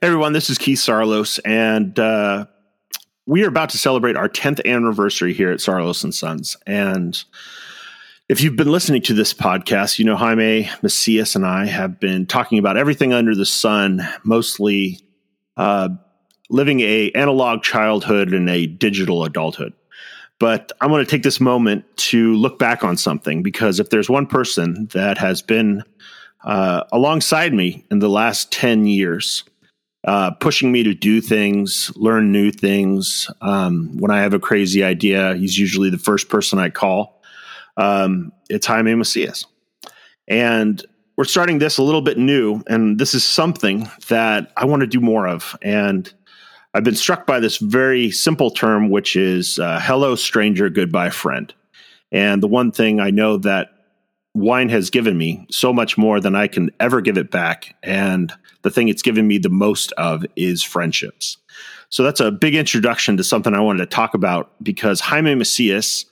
[0.00, 2.46] Everyone, this is Keith Sarloos, and uh,
[3.26, 6.56] we are about to celebrate our 10th anniversary here at Sarloos and Sons.
[6.66, 7.22] And
[8.28, 12.26] if you've been listening to this podcast, you know Jaime Macias and I have been
[12.26, 14.98] talking about everything under the sun, mostly
[15.56, 15.90] uh,
[16.48, 19.74] living a analog childhood and a digital adulthood.
[20.40, 24.10] But I want to take this moment to look back on something because if there's
[24.10, 25.84] one person that has been
[26.42, 29.44] uh, alongside me in the last 10 years,
[30.04, 33.30] uh, pushing me to do things, learn new things.
[33.40, 37.22] Um, when I have a crazy idea, he's usually the first person I call.
[37.76, 39.46] Um, it's Jaime Macias.
[40.28, 40.84] And
[41.16, 44.86] we're starting this a little bit new, and this is something that I want to
[44.86, 45.56] do more of.
[45.62, 46.12] And
[46.74, 51.52] I've been struck by this very simple term, which is uh, hello, stranger, goodbye, friend.
[52.10, 53.68] And the one thing I know that
[54.34, 57.76] wine has given me so much more than I can ever give it back.
[57.82, 58.32] And
[58.62, 61.36] the thing it's given me the most of is friendships.
[61.90, 66.06] So that's a big introduction to something I wanted to talk about because Jaime Macias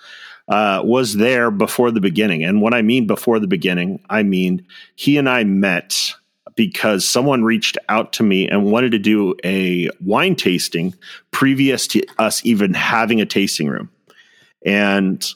[0.49, 2.45] uh, was there before the beginning.
[2.45, 6.15] And what I mean before the beginning, I mean he and I met
[6.57, 10.95] because someone reached out to me and wanted to do a wine tasting
[11.31, 13.89] previous to us even having a tasting room.
[14.67, 15.27] And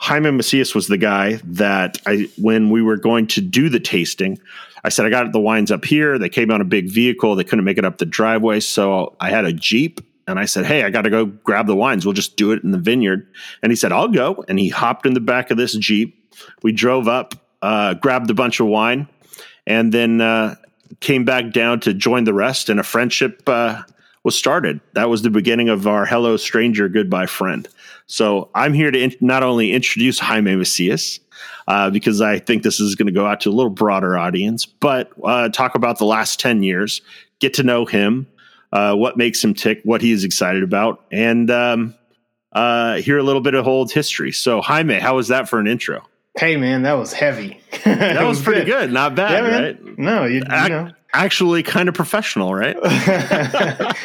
[0.00, 4.38] Jaime Macias was the guy that I, when we were going to do the tasting,
[4.84, 6.18] I said, I got the wines up here.
[6.18, 7.34] They came on a big vehicle.
[7.34, 8.60] They couldn't make it up the driveway.
[8.60, 11.74] So I had a Jeep and I said, Hey, I got to go grab the
[11.74, 12.06] wines.
[12.06, 13.26] We'll just do it in the vineyard.
[13.62, 14.44] And he said, I'll go.
[14.46, 16.14] And he hopped in the back of this Jeep.
[16.62, 19.08] We drove up, uh, grabbed a bunch of wine,
[19.66, 20.54] and then uh,
[21.00, 22.68] came back down to join the rest.
[22.68, 23.82] And a friendship uh,
[24.22, 24.80] was started.
[24.92, 27.66] That was the beginning of our Hello Stranger, Goodbye Friend.
[28.08, 31.20] So I'm here to in- not only introduce Jaime Macias,
[31.68, 34.66] uh, because I think this is going to go out to a little broader audience,
[34.66, 37.02] but uh, talk about the last 10 years,
[37.38, 38.26] get to know him,
[38.72, 41.94] uh, what makes him tick, what he is excited about, and um,
[42.52, 44.32] uh, hear a little bit of old history.
[44.32, 46.02] So, Jaime, how was that for an intro?
[46.38, 47.60] Hey, man, that was heavy.
[47.84, 48.86] that was, was, pretty good.
[48.86, 48.92] good.
[48.92, 49.98] Not bad, yeah, right?
[49.98, 50.92] No, you, you know.
[51.12, 52.76] Actually, kind of professional, right?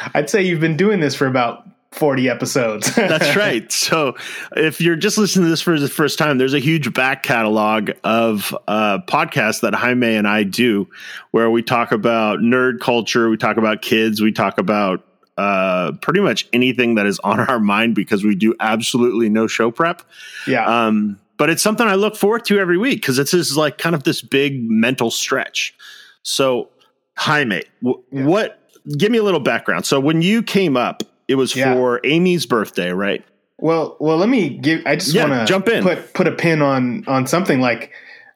[0.14, 2.94] I'd say you've been doing this for about 40 episodes.
[2.96, 3.70] That's right.
[3.72, 4.14] So
[4.56, 7.90] if you're just listening to this for the first time, there's a huge back catalog
[8.04, 10.88] of uh, podcasts that Jaime and I do
[11.30, 15.04] where we talk about nerd culture, we talk about kids, we talk about
[15.38, 19.70] uh, pretty much anything that is on our mind because we do absolutely no show
[19.70, 20.02] prep.
[20.46, 20.66] Yeah.
[20.66, 23.94] Um, but it's something I look forward to every week because it's just like kind
[23.94, 25.74] of this big mental stretch.
[26.22, 26.68] So,
[27.16, 28.24] Jaime, w- yeah.
[28.24, 28.60] what?
[28.98, 29.86] Give me a little background.
[29.86, 31.74] So, when you came up, it was yeah.
[31.74, 33.24] for Amy's birthday, right?
[33.58, 34.82] Well, well, let me give.
[34.86, 35.82] I just yeah, want to jump in.
[35.82, 37.92] Put put a pin on on something like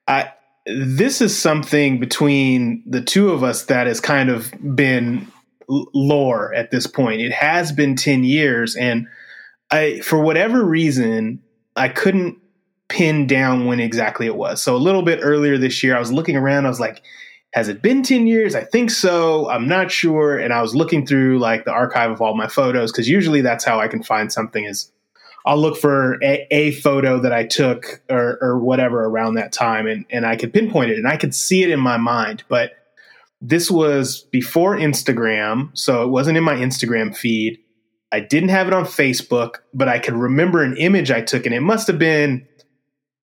[0.07, 0.33] I.
[0.67, 5.27] This is something between the two of us that has kind of been
[5.69, 7.21] lore at this point.
[7.21, 9.07] It has been ten years, and
[9.71, 11.43] I, for whatever reason,
[11.77, 12.39] I couldn't
[12.89, 14.61] pin down when exactly it was.
[14.61, 16.67] So a little bit earlier this year, I was looking around.
[16.67, 17.03] I was like,
[17.53, 18.55] has it been 10 years?
[18.55, 19.49] I think so.
[19.51, 20.39] I'm not sure.
[20.39, 23.65] And I was looking through like the archive of all my photos because usually that's
[23.65, 24.91] how I can find something is
[25.45, 29.87] I'll look for a, a photo that I took or, or, whatever around that time
[29.87, 32.45] and, and I could pinpoint it and I could see it in my mind.
[32.49, 32.73] But
[33.41, 37.59] this was before Instagram, so it wasn't in my Instagram feed.
[38.13, 41.55] I didn't have it on Facebook, but I could remember an image I took and
[41.55, 42.47] it must have been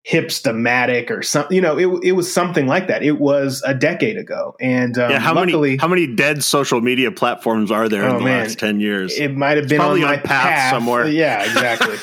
[0.08, 1.56] hipstamatic or something.
[1.56, 3.04] You know, it it was something like that.
[3.04, 6.82] It was a decade ago, and um, yeah, how luckily, many how many dead social
[6.82, 9.18] media platforms are there oh, in the man, last ten years?
[9.18, 11.08] It might have been on my path, path somewhere.
[11.08, 11.98] Yeah, exactly.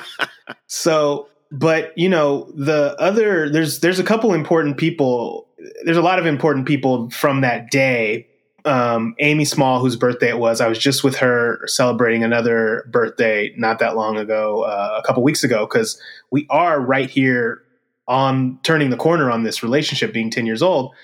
[0.66, 5.48] so, but you know, the other there's there's a couple important people.
[5.84, 8.28] There's a lot of important people from that day
[8.64, 10.60] um, Amy Small, whose birthday it was.
[10.60, 15.22] I was just with her celebrating another birthday not that long ago, uh, a couple
[15.22, 17.62] weeks ago, because we are right here
[18.06, 20.94] on turning the corner on this relationship being 10 years old.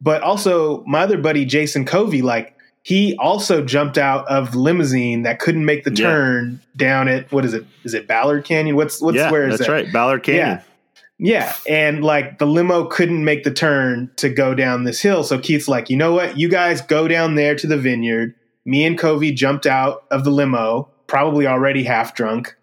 [0.00, 5.38] But also, my other buddy, Jason Covey, like, he also jumped out of limousine that
[5.38, 6.58] couldn't make the turn yeah.
[6.76, 7.66] down at what is it?
[7.84, 8.74] Is it Ballard Canyon?
[8.74, 9.72] What's what's yeah, where is that's that?
[9.72, 10.48] right, Ballard Canyon.
[10.48, 10.62] Yeah.
[11.22, 15.38] Yeah, and like the limo couldn't make the turn to go down this hill, so
[15.38, 16.38] Keith's like, you know what?
[16.38, 18.34] You guys go down there to the vineyard.
[18.64, 22.56] Me and Covey jumped out of the limo, probably already half drunk,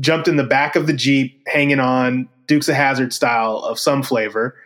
[0.00, 4.02] jumped in the back of the jeep, hanging on Dukes of Hazzard style of some
[4.02, 4.56] flavor,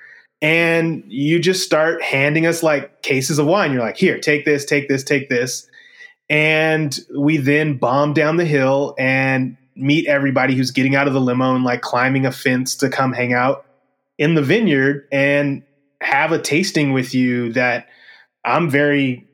[0.40, 3.70] and you just start handing us like cases of wine.
[3.70, 5.68] You're like, here, take this, take this, take this,
[6.30, 11.20] and we then bomb down the hill and meet everybody who's getting out of the
[11.20, 13.66] limo and like climbing a fence to come hang out
[14.18, 15.62] in the vineyard and
[16.00, 17.86] have a tasting with you that
[18.44, 19.26] I'm very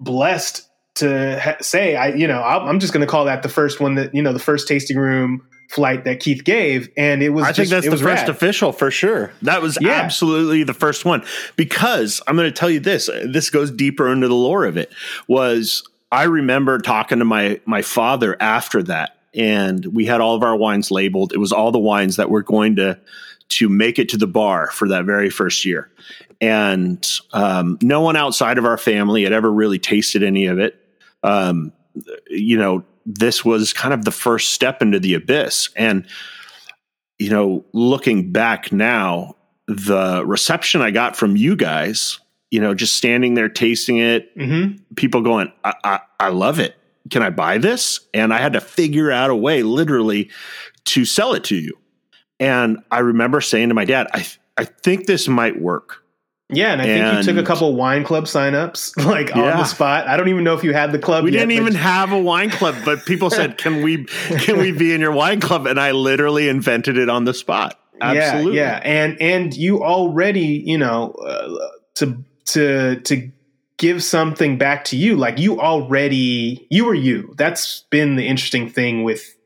[0.00, 3.80] blessed to ha- say I you know I'm just going to call that the first
[3.80, 7.44] one that you know the first tasting room flight that Keith gave, and it was.
[7.44, 8.28] I just, think that's the first rad.
[8.28, 9.32] official for sure.
[9.40, 9.92] That was Yeah.
[9.92, 11.24] absolutely the first one
[11.56, 13.08] because I'm going to tell you this.
[13.08, 14.92] Uh, this goes deeper into the lore of it.
[15.28, 20.42] Was I remember talking to my my father after that, and we had all of
[20.42, 21.32] our wines labeled.
[21.32, 22.98] It was all the wines that were going to
[23.50, 25.90] to make it to the bar for that very first year,
[26.40, 30.76] and um, no one outside of our family had ever really tasted any of it.
[31.22, 31.72] Um,
[32.28, 35.68] you know, this was kind of the first step into the abyss.
[35.76, 36.06] And,
[37.18, 39.36] you know, looking back now,
[39.66, 42.18] the reception I got from you guys,
[42.50, 44.80] you know, just standing there tasting it, Mhm.
[44.96, 46.74] people going, I, I, I love it.
[47.10, 48.00] Can I buy this?
[48.14, 50.30] And I had to figure out a way literally
[50.86, 51.78] to sell it to you.
[52.40, 54.26] And I remember saying to my dad, I,
[54.56, 56.02] I think this might work.
[56.52, 60.06] Yeah, and I think you took a couple wine club signups like on the spot.
[60.06, 61.24] I don't even know if you had the club.
[61.24, 64.70] We yet, didn't even have a wine club, but people said, "Can we can we
[64.70, 67.78] be in your wine club?" And I literally invented it on the spot.
[68.02, 68.56] Absolutely.
[68.56, 73.30] Yeah, yeah, and and you already, you know, uh, to to to
[73.82, 77.34] give something back to you, like you already you were you.
[77.36, 79.36] That's been the interesting thing with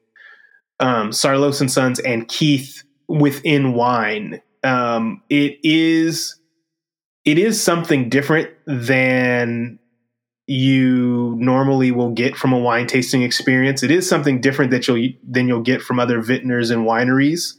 [0.79, 4.43] um Sarloos and Sons and Keith within wine.
[4.63, 6.39] Um it is
[7.25, 9.79] it is something different than
[10.47, 13.83] you normally will get from a wine tasting experience.
[13.83, 17.55] It is something different that you'll than you'll get from other vintners and wineries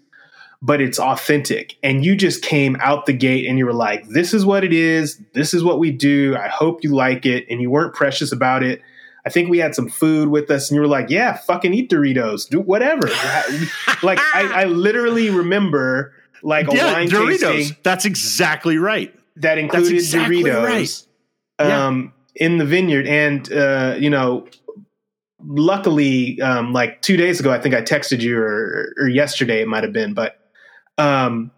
[0.61, 1.77] but it's authentic.
[1.83, 4.73] And you just came out the gate and you were like, this is what it
[4.73, 5.21] is.
[5.33, 6.35] This is what we do.
[6.35, 7.45] I hope you like it.
[7.49, 8.81] And you weren't precious about it.
[9.25, 11.91] I think we had some food with us and you were like, yeah, fucking eat
[11.91, 13.07] Doritos, do whatever.
[14.03, 17.39] like I, I literally remember like a yeah, wine Doritos.
[17.39, 19.13] tasting That's exactly right.
[19.35, 21.07] that included exactly Doritos
[21.59, 21.67] right.
[21.67, 21.87] Yeah.
[21.87, 23.05] um, in the vineyard.
[23.05, 24.47] And, uh, you know,
[25.43, 29.67] luckily, um, like two days ago, I think I texted you or, or yesterday it
[29.67, 30.39] might have been, but
[30.97, 31.51] um,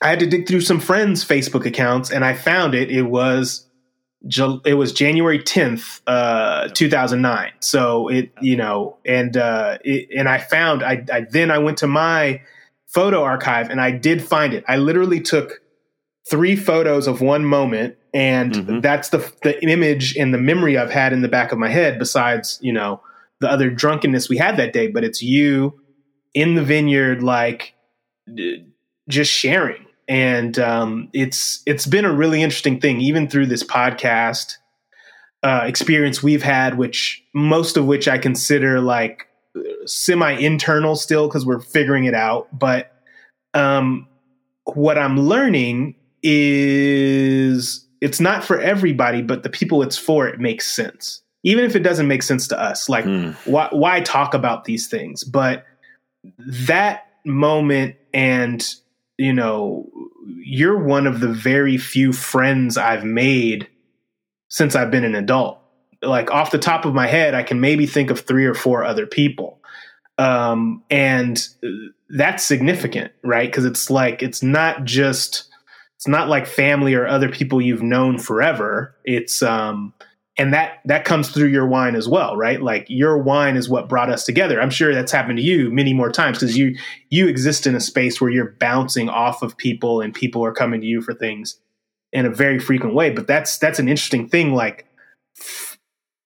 [0.00, 2.90] I had to dig through some friends' Facebook accounts and I found it.
[2.90, 3.66] It was
[4.64, 7.50] it was January 10th, uh, 2009.
[7.58, 11.78] So it, you know, and, uh, it, and I found, I, I, then I went
[11.78, 12.40] to my
[12.86, 14.62] photo archive and I did find it.
[14.68, 15.60] I literally took
[16.30, 18.82] three photos of one moment and Mhm.
[18.82, 21.98] that's the, the image and the memory I've had in the back of my head
[21.98, 23.00] besides, you know,
[23.40, 25.80] the other drunkenness we had that day, but it's you
[26.32, 27.74] in the vineyard, like
[29.08, 29.84] just sharing.
[30.08, 34.56] And um, it's it's been a really interesting thing even through this podcast
[35.42, 39.26] uh, experience we've had which most of which i consider like
[39.86, 42.46] semi internal still because we're figuring it out.
[42.56, 42.92] But
[43.54, 44.06] um,
[44.74, 50.70] what i'm learning is it's not for everybody but the people it's for it makes
[50.72, 51.22] sense.
[51.44, 53.30] Even if it doesn't make sense to us like Hmm.
[53.44, 55.24] why, why talk about these things?
[55.24, 55.64] But
[56.46, 58.74] that moment and
[59.18, 59.88] you know
[60.44, 63.68] you're one of the very few friends i've made
[64.48, 65.58] since i've been an adult.
[66.02, 68.84] Like off the top of my head i can maybe think of three or four
[68.84, 69.58] other people.
[70.18, 71.42] Um, and
[72.10, 73.48] that's significant right?
[73.48, 75.48] Because it's like it's not just
[75.96, 78.96] it's not like family or other people you've known forever.
[79.04, 79.94] It's um
[80.42, 82.60] and that that comes through your wine as well right?
[82.60, 84.60] Like your wine is what brought us together.
[84.60, 86.76] I'm sure that's happened to you many more times because you
[87.10, 90.80] you exist in a space where you're bouncing off of people and people are coming
[90.80, 91.60] to you for things
[92.12, 93.10] in a very frequent way.
[93.10, 94.84] But that's that's an interesting thing like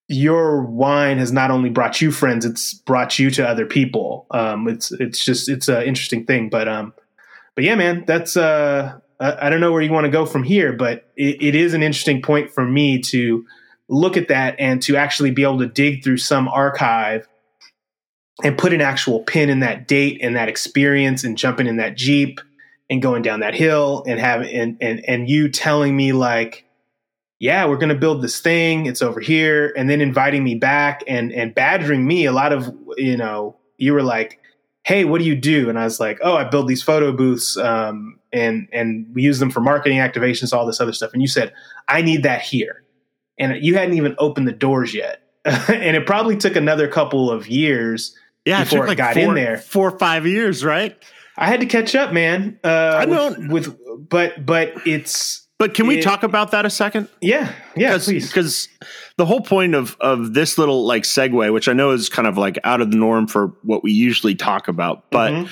[0.09, 4.27] your wine has not only brought you friends it's brought you to other people.
[4.31, 6.95] Um it's it's just it's an interesting thing but um
[7.55, 10.75] but yeah man that's uh i, don't know where you want to go from here
[10.75, 13.47] but it, it is an interesting point for me to
[13.89, 17.27] look at that and to actually be able to dig through some archive
[18.43, 21.97] and put an actual pin in that date and that experience and jumping in that
[21.97, 22.41] jeep
[22.91, 26.65] and going down that hill and having and and, and you telling me like
[27.39, 28.87] yeah we're going to build this thing.
[28.87, 29.73] It's over here.
[29.77, 32.27] And then inviting me back and and badgering me.
[32.27, 34.41] A lot of you know you were like
[34.85, 35.69] hey what do you do?
[35.69, 39.39] And i was like oh i build these photo booths um, and and we use
[39.39, 41.13] them for marketing activations all this other stuff.
[41.13, 41.53] And you said
[41.89, 42.83] i need that here
[43.39, 47.47] and you hadn't even opened the doors yet and it probably took another couple of
[47.49, 49.59] years Yeah, Before it it got four, in there.
[49.59, 50.97] four or five years, right?
[51.39, 53.77] i had to catch up man uh, I with- don't- with,
[54.09, 57.09] but but it's But can we It- talk about that a second?
[57.21, 58.69] yeah yeah please Because
[59.19, 62.37] the whole point of of this little like segue, which I know is kind of
[62.39, 65.49] like out of the norm for what we usually talk about, but Mhm.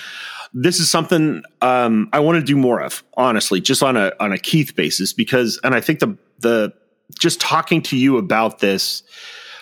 [0.52, 4.32] this is something um, I want to do more of, honestly, just on a on
[4.32, 6.72] a Keith basis, because and I think the the
[7.18, 9.02] just talking to you about this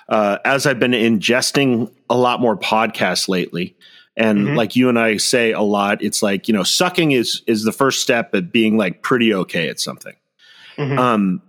[0.08, 3.76] uh, as I've been ingesting a lot more podcasts lately.
[4.16, 4.56] And mm-hmm.
[4.56, 7.72] like you and I say a lot, it's like you know, sucking is is the
[7.72, 10.14] first step at being like pretty okay at something.
[10.76, 10.98] Mm-hmm.
[10.98, 11.42] Um,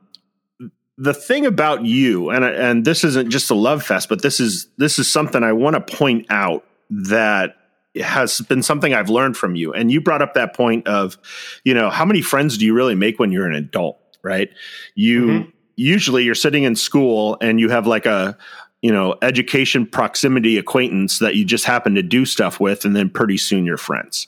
[0.98, 4.68] the thing about you, and and this isn't just a love fest, but this is
[4.78, 7.58] this is something I want to point out that
[8.02, 9.74] has been something I've learned from you.
[9.74, 11.18] And you brought up that point of,
[11.64, 14.50] you know, how many friends do you really make when you're an adult, right?
[14.96, 15.50] You mm-hmm.
[15.76, 18.38] Usually you're sitting in school and you have like a,
[18.82, 23.10] you know, education proximity acquaintance that you just happen to do stuff with, and then
[23.10, 24.28] pretty soon you're friends.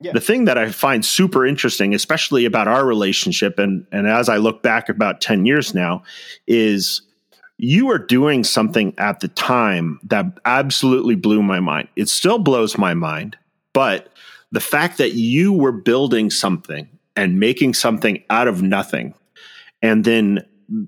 [0.00, 0.12] Yeah.
[0.12, 4.36] The thing that I find super interesting, especially about our relationship, and and as I
[4.36, 6.02] look back about 10 years now,
[6.46, 7.02] is
[7.56, 11.88] you were doing something at the time that absolutely blew my mind.
[11.96, 13.36] It still blows my mind,
[13.72, 14.08] but
[14.50, 19.14] the fact that you were building something and making something out of nothing
[19.84, 20.44] and then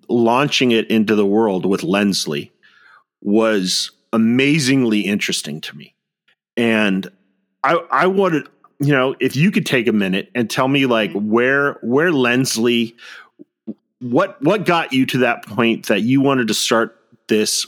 [0.08, 2.50] launching it into the world with Lensley
[3.22, 5.94] was amazingly interesting to me.
[6.56, 7.08] And
[7.62, 11.12] I I wanted, you know, if you could take a minute and tell me like
[11.12, 12.94] where where Lensley
[14.00, 17.66] what what got you to that point that you wanted to start this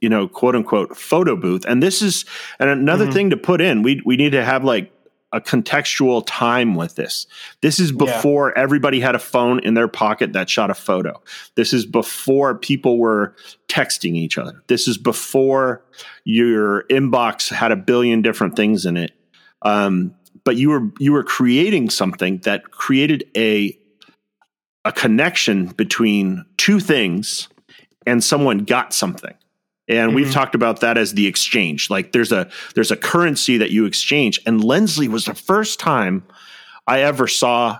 [0.00, 2.24] you know quote unquote photo booth and this is
[2.58, 3.12] and another mm-hmm.
[3.12, 4.90] thing to put in we we need to have like
[5.36, 7.26] a contextual time with this.
[7.60, 8.62] This is before yeah.
[8.62, 11.22] everybody had a phone in their pocket that shot a photo.
[11.56, 13.36] This is before people were
[13.68, 14.62] texting each other.
[14.68, 15.84] This is before
[16.24, 19.12] your inbox had a billion different things in it.
[19.60, 23.78] Um, but you were you were creating something that created a
[24.86, 27.48] a connection between two things
[28.06, 29.34] and someone got something
[29.88, 30.16] and mm-hmm.
[30.16, 31.90] we've talked about that as the exchange.
[31.90, 34.40] Like there's a there's a currency that you exchange.
[34.46, 36.24] And lensley was the first time
[36.86, 37.78] i ever saw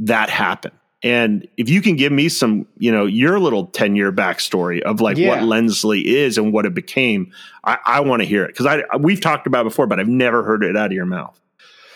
[0.00, 0.72] that happen.
[1.02, 5.00] And if you can give me some you know your little 10 year backstory of
[5.00, 5.28] like yeah.
[5.28, 7.32] what lensley is and what it became
[7.64, 8.48] i, I want to hear it.
[8.48, 11.40] Because i we've talked about before but i've never heard it out of your mouth.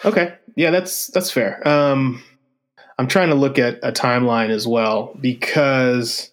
[0.04, 0.34] Okay.
[0.54, 1.66] Yeah that's that's fair.
[1.66, 2.22] Um
[3.00, 6.30] I'm trying to look at a timeline as well because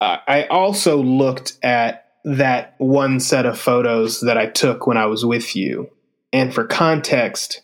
[0.00, 5.24] I also looked at that one set of photos that I took when I was
[5.24, 5.90] with you.
[6.32, 7.62] And for context,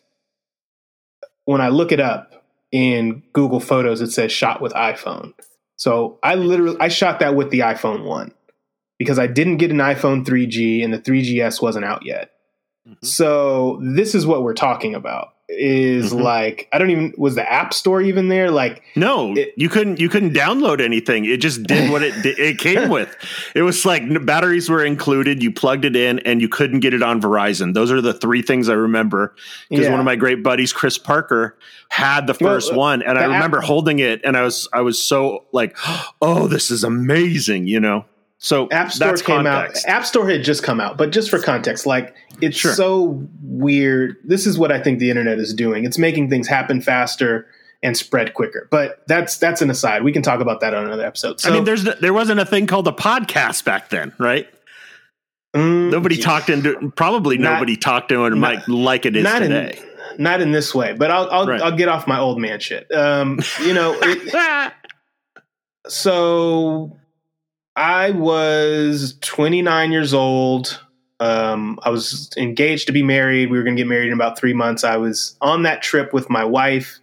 [1.44, 5.34] when I look it up in Google Photos, it says shot with iPhone.
[5.76, 8.32] So I literally I shot that with the iPhone 1
[8.98, 12.30] because I didn't get an iPhone 3G and the 3GS wasn't out yet.
[12.88, 13.04] Mm-hmm.
[13.04, 16.22] So this is what we're talking about is mm-hmm.
[16.22, 18.50] like I don't even was the App Store even there?
[18.50, 21.24] Like no, it, you couldn't you couldn't download anything.
[21.24, 23.14] It just did what it it came with.
[23.54, 25.42] It was like batteries were included.
[25.42, 27.74] You plugged it in, and you couldn't get it on Verizon.
[27.74, 29.34] Those are the three things I remember
[29.68, 29.90] because yeah.
[29.90, 31.56] one of my great buddies, Chris Parker,
[31.88, 34.68] had the first well, uh, one, and I remember app- holding it, and I was
[34.72, 35.76] I was so like,
[36.22, 38.04] oh, this is amazing, you know.
[38.44, 39.86] So App Store came context.
[39.86, 39.90] out.
[39.90, 42.74] App Store had just come out, but just for context, like it's sure.
[42.74, 44.16] so weird.
[44.22, 45.86] This is what I think the internet is doing.
[45.86, 47.46] It's making things happen faster
[47.82, 48.68] and spread quicker.
[48.70, 50.04] But that's that's an aside.
[50.04, 51.40] We can talk about that on another episode.
[51.40, 54.46] So, I mean, there's there wasn't a thing called a podcast back then, right?
[55.56, 56.24] Mm, nobody geez.
[56.26, 59.78] talked into probably not, nobody talked to it not, like it is today.
[60.18, 61.62] In, not in this way, but I'll I'll, right.
[61.62, 62.92] I'll get off my old man shit.
[62.92, 64.72] Um, you know, it,
[65.88, 66.98] so
[67.76, 70.80] I was 29 years old.
[71.20, 73.50] Um, I was engaged to be married.
[73.50, 74.84] We were going to get married in about three months.
[74.84, 76.98] I was on that trip with my wife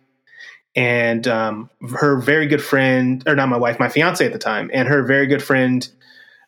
[0.75, 4.69] and um, her very good friend, or not my wife, my fiance at the time,
[4.73, 5.89] and her very good friend,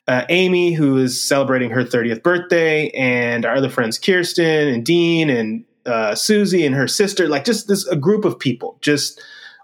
[0.07, 5.29] uh, Amy, who is celebrating her 30th birthday, and our other friends, Kirsten and Dean
[5.29, 9.21] and uh, Susie and her sister, like just this a group of people, just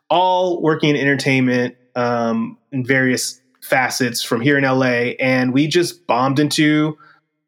[0.10, 3.39] all working in entertainment um, in various
[3.70, 6.98] facets from here in LA, and we just bombed into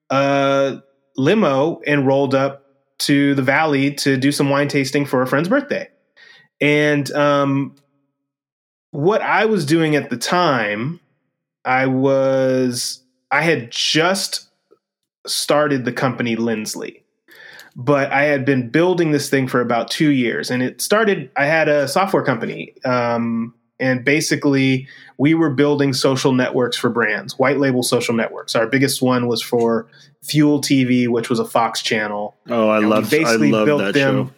[0.10, 0.80] a
[1.18, 2.66] limo and rolled up
[3.00, 5.90] to the valley to do some wine tasting for a friend's birthday.
[6.60, 7.76] And um,
[8.92, 11.00] what I was doing at the time,
[11.66, 14.50] I was I had just
[15.26, 17.04] started the company Lensley,
[17.76, 21.32] but I had been building this thing for about two years, and it started.
[21.36, 22.76] I had a software company.
[22.86, 28.56] Um, and basically, we were building social networks for brands, white label social networks.
[28.56, 29.88] Our biggest one was for
[30.24, 32.38] Fuel TV, which was a Fox channel.
[32.48, 34.28] Oh, I love basically I love built that them.
[34.28, 34.34] Show.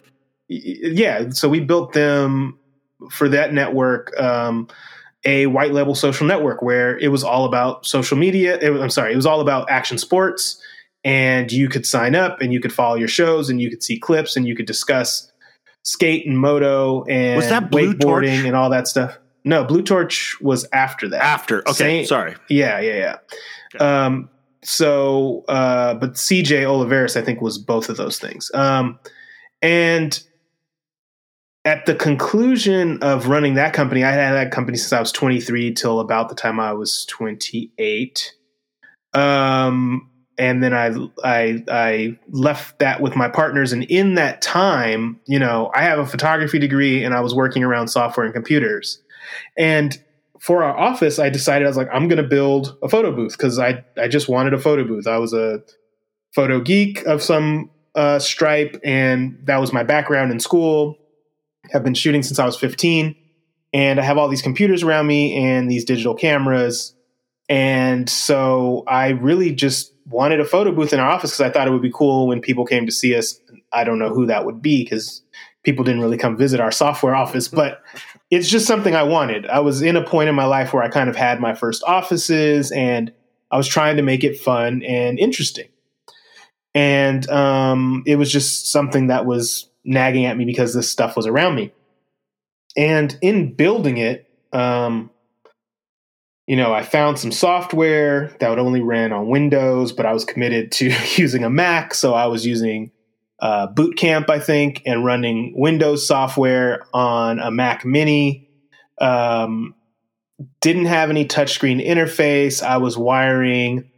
[0.48, 2.58] Yeah, so we built them
[3.10, 4.18] for that network.
[4.18, 4.68] Um,
[5.26, 8.58] a white label social network where it was all about social media.
[8.58, 10.60] It, I'm sorry, it was all about action sports,
[11.02, 13.98] and you could sign up and you could follow your shows and you could see
[13.98, 15.30] clips and you could discuss
[15.82, 19.18] skate and moto and was that wakeboarding and all that stuff.
[19.44, 21.22] No, Blue Torch was after that.
[21.22, 22.34] After, okay, Same, sorry.
[22.48, 23.16] Yeah, yeah, yeah.
[23.74, 23.84] Okay.
[23.84, 24.30] Um,
[24.62, 28.50] so, uh, but CJ Oliveris, I think, was both of those things.
[28.54, 28.98] Um,
[29.60, 30.22] and
[31.66, 35.72] at the conclusion of running that company, I had that company since I was 23
[35.74, 38.34] till about the time I was 28.
[39.12, 43.72] Um, and then I, I, I left that with my partners.
[43.72, 47.62] And in that time, you know, I have a photography degree and I was working
[47.62, 49.00] around software and computers.
[49.56, 49.98] And
[50.40, 53.32] for our office, I decided I was like, I'm going to build a photo booth
[53.32, 55.06] because I, I just wanted a photo booth.
[55.06, 55.62] I was a
[56.34, 60.98] photo geek of some uh, stripe, and that was my background in school
[61.72, 63.14] have been shooting since I was 15.
[63.72, 66.94] And I have all these computers around me and these digital cameras.
[67.48, 71.66] And so I really just wanted a photo booth in our office because I thought
[71.66, 73.40] it would be cool when people came to see us.
[73.72, 75.22] I don't know who that would be because
[75.64, 77.82] people didn't really come visit our software office, but
[78.34, 79.46] it's just something I wanted.
[79.46, 81.84] I was in a point in my life where I kind of had my first
[81.84, 83.12] offices and
[83.50, 85.68] I was trying to make it fun and interesting.
[86.74, 91.26] And um, it was just something that was nagging at me because this stuff was
[91.26, 91.72] around me.
[92.76, 95.10] And in building it, um,
[96.46, 100.24] you know, I found some software that would only run on Windows, but I was
[100.24, 100.86] committed to
[101.16, 101.94] using a Mac.
[101.94, 102.90] So I was using
[103.40, 108.48] uh, Boot Camp, I think, and running Windows software on a Mac Mini.
[109.00, 109.74] Um,
[110.60, 112.62] didn't have any touchscreen interface.
[112.62, 113.90] I was wiring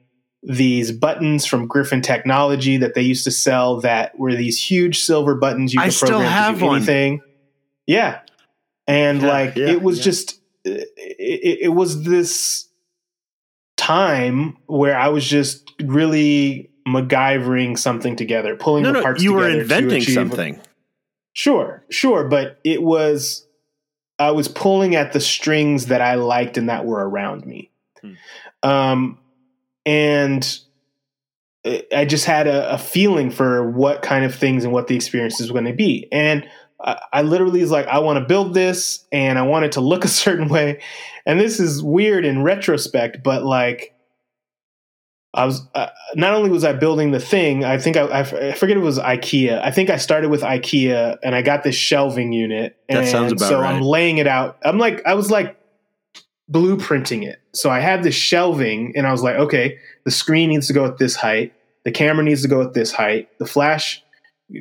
[0.43, 5.35] these buttons from Griffin Technology that they used to sell that were these huge silver
[5.35, 7.21] buttons you could I program to do anything.
[7.87, 8.21] Yeah.
[8.87, 10.05] And yeah, like yeah, it was yeah.
[10.05, 12.69] just it, it, was this
[13.77, 19.37] time where I was just really MacGyvering something together, pulling no, the parts no, you
[19.37, 19.55] together.
[19.55, 20.61] were inventing something.
[21.33, 23.47] Sure, sure, but it was
[24.19, 27.71] I was pulling at the strings that I liked and that were around me.
[28.01, 28.13] Hmm.
[28.63, 29.19] Um,
[29.85, 30.59] and
[31.93, 35.41] I just had a, a, feeling for what kind of things and what the experience
[35.41, 36.09] were going to be.
[36.13, 36.49] And
[36.81, 39.81] I, I literally was like, I want to build this and I want it to
[39.81, 40.81] look a certain way.
[41.25, 43.96] And this is weird in retrospect, but like,
[45.37, 48.77] I was uh, not only was I building the thing, I think I, I, forget
[48.77, 49.61] it was IKEA.
[49.63, 52.77] I think I started with IKEA and I got this shelving unit.
[52.89, 53.75] And that sounds about so right.
[53.75, 54.57] I'm laying it out.
[54.65, 55.59] I'm like, I was like
[56.51, 57.41] blueprinting it.
[57.55, 60.87] So I had this shelving and I was like, okay, the screen needs to go
[60.87, 61.53] at this height.
[61.85, 63.29] The camera needs to go at this height.
[63.39, 64.03] The flash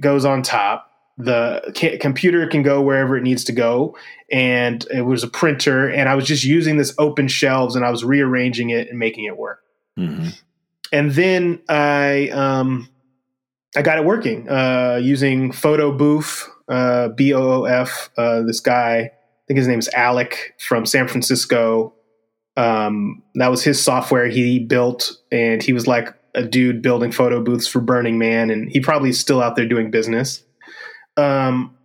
[0.01, 0.91] goes on top.
[1.17, 3.97] The ca- computer can go wherever it needs to go.
[4.29, 5.87] And it was a printer.
[5.87, 9.23] And I was just using this open shelves and I was rearranging it and making
[9.23, 9.61] it work.
[9.97, 10.29] Mm-hmm.
[10.95, 12.87] And then I, um,
[13.75, 18.09] I got it working uh, using Photo Booth, uh, B O O F.
[18.17, 19.11] Uh, this guy
[19.45, 21.93] I think his name is Alec from San Francisco.
[22.55, 27.43] Um, that was his software he built, and he was like a dude building photo
[27.43, 30.43] booths for Burning Man, and he probably is still out there doing business.
[31.17, 31.77] Um,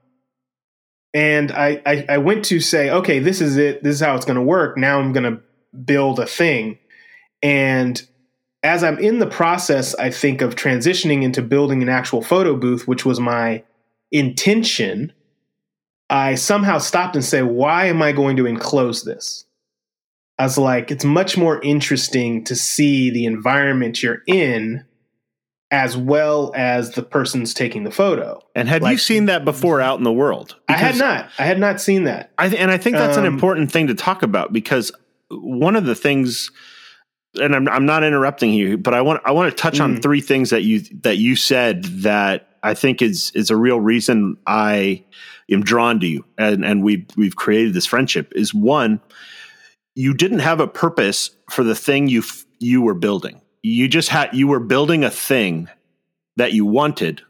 [1.13, 3.83] and I, I, I went to say, okay, this is it.
[3.83, 4.79] This is how it's going to work.
[4.79, 5.43] Now I'm going to
[5.85, 6.79] build a thing,
[7.43, 8.01] and
[8.63, 12.87] as I'm in the process, I think of transitioning into building an actual photo booth,
[12.87, 13.63] which was my
[14.11, 15.13] intention
[16.11, 19.47] I somehow stopped and said, why am I going to enclose this?
[20.39, 24.85] I was like, it's much more interesting to see the environment you're in
[25.71, 28.43] as well as the person's taking the photo.
[28.57, 30.57] And had like, you seen that before out in the world?
[30.67, 31.31] Because I had not.
[31.39, 32.33] I had not seen that.
[32.37, 34.91] I th- and I think that's um, an important thing to talk about because
[35.31, 36.51] one of the things
[37.39, 39.85] and I'm, I'm not interrupting you, but I want I want to touch mm.
[39.85, 43.81] on three things that you that you said that I think is is a real
[43.81, 45.05] reason I
[45.51, 49.01] am drawn to you and and we've we've created this friendship is one
[49.95, 52.23] you didn't have a purpose for the thing you
[52.59, 55.69] you were building you just had you were building a thing
[56.37, 57.23] that you wanted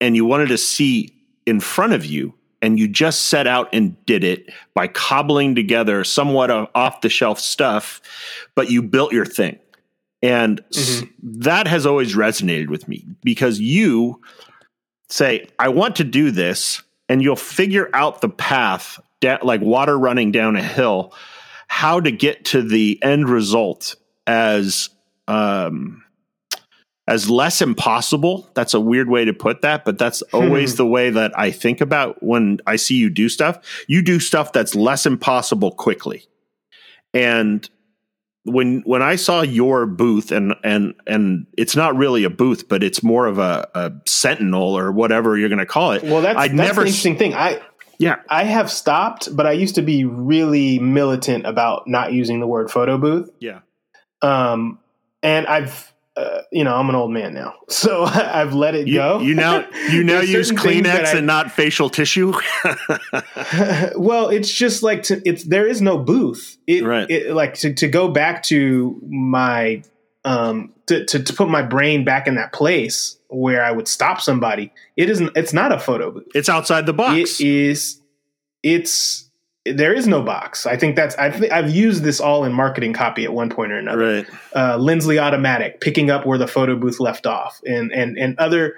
[0.00, 1.14] and you wanted to see
[1.46, 6.04] in front of you and you just set out and did it by cobbling together
[6.04, 8.00] somewhat of off the shelf stuff
[8.54, 9.58] but you built your thing
[10.20, 11.06] and mm-hmm.
[11.22, 14.20] that has always resonated with me because you
[15.08, 20.30] say i want to do this and you'll figure out the path, like water running
[20.30, 21.14] down a hill,
[21.66, 24.90] how to get to the end result as
[25.26, 26.04] um,
[27.08, 28.48] as less impossible.
[28.54, 30.76] That's a weird way to put that, but that's always hmm.
[30.76, 33.84] the way that I think about when I see you do stuff.
[33.88, 36.26] You do stuff that's less impossible quickly.
[37.14, 37.68] And
[38.44, 42.82] when when I saw your booth and and and it's not really a booth, but
[42.82, 46.02] it's more of a, a sentinel or whatever you're going to call it.
[46.02, 47.34] Well, that's, I that's never, the interesting thing.
[47.34, 47.60] I
[47.98, 48.16] Yeah.
[48.28, 52.70] I have stopped, but I used to be really militant about not using the word
[52.70, 53.30] photo booth.
[53.40, 53.60] Yeah.
[54.22, 54.78] Um,
[55.22, 58.94] and I've, uh, you know, I'm an old man now, so I've let it You,
[58.94, 59.20] go.
[59.20, 62.32] you now you now use certain things that Kleenex I- and not facial tissue.
[63.96, 66.56] well, it's just like to, it's there is no booth.
[66.66, 67.08] It, Right.
[67.10, 69.82] it like to, to go back to my
[70.24, 74.20] um to, to to put my brain back in that place where I would stop
[74.20, 74.72] somebody.
[74.96, 75.36] It isn't.
[75.36, 76.24] It's not a photo booth.
[76.34, 77.40] it's outside the box.
[77.40, 78.00] It is.
[78.62, 79.27] It's
[79.64, 80.66] there is no box.
[80.66, 83.78] I think that's I've I've used this all in marketing copy at one point or
[83.78, 83.98] another.
[83.98, 84.26] right.
[84.54, 88.74] Uh, Lensley Automatic picking up where the photo booth left off, and and and other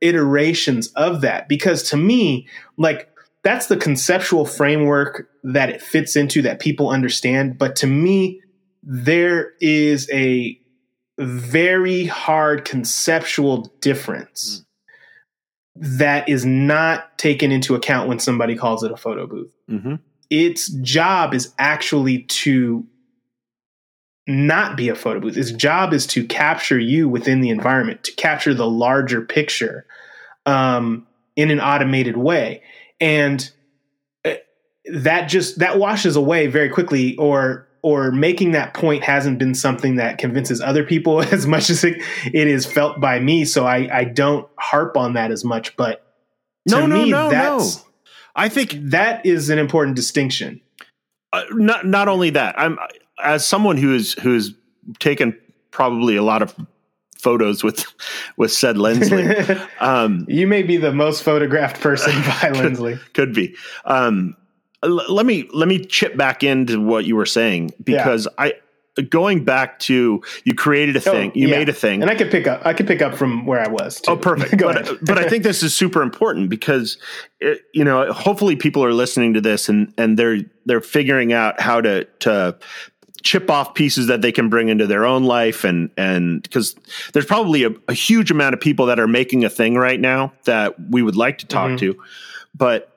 [0.00, 1.48] iterations of that.
[1.48, 3.08] Because to me, like
[3.42, 7.58] that's the conceptual framework that it fits into that people understand.
[7.58, 8.40] But to me,
[8.82, 10.58] there is a
[11.18, 14.64] very hard conceptual difference
[15.76, 19.94] that is not taken into account when somebody calls it a photo booth hmm
[20.30, 22.86] its job is actually to
[24.26, 25.36] not be a photo booth.
[25.36, 29.86] Its job is to capture you within the environment, to capture the larger picture
[30.46, 31.06] um,
[31.36, 32.62] in an automated way.
[33.00, 33.50] And
[34.24, 34.34] uh,
[34.92, 39.96] that just that washes away very quickly or or making that point hasn't been something
[39.96, 43.94] that convinces other people as much as it, it is felt by me so I,
[43.94, 46.06] I don't harp on that as much but
[46.68, 47.70] to No, no, me no, no.
[48.36, 50.60] I think that is an important distinction
[51.34, 52.54] uh, not not only that.
[52.58, 52.78] I'm
[53.22, 54.54] as someone who is who's
[55.00, 55.36] taken
[55.72, 56.54] probably a lot of
[57.18, 57.84] photos with
[58.36, 59.60] with said Lensley.
[59.80, 62.98] um, you may be the most photographed person by Lensley.
[63.14, 63.56] could be.
[63.84, 64.36] Um,
[64.84, 68.54] l- let me let me chip back into what you were saying because I
[69.10, 71.58] going back to you created a thing, you Oh, yeah.
[71.58, 73.68] made a thing, And I could pick up I could pick up from where I
[73.68, 74.00] was.
[74.00, 74.12] Too.
[74.12, 74.56] Oh, perfect.
[74.62, 76.98] But, but I think this is super important because,
[77.40, 81.60] it, you know, hopefully people are listening to this and and they're they're figuring out
[81.60, 82.56] how to to
[83.22, 86.76] chip off pieces that they can bring into their own life and and because
[87.14, 90.32] there's probably a, a huge amount of people that are making a thing right now
[90.44, 91.78] that we would like to talk Mhm.
[91.78, 92.02] to,
[92.54, 92.93] but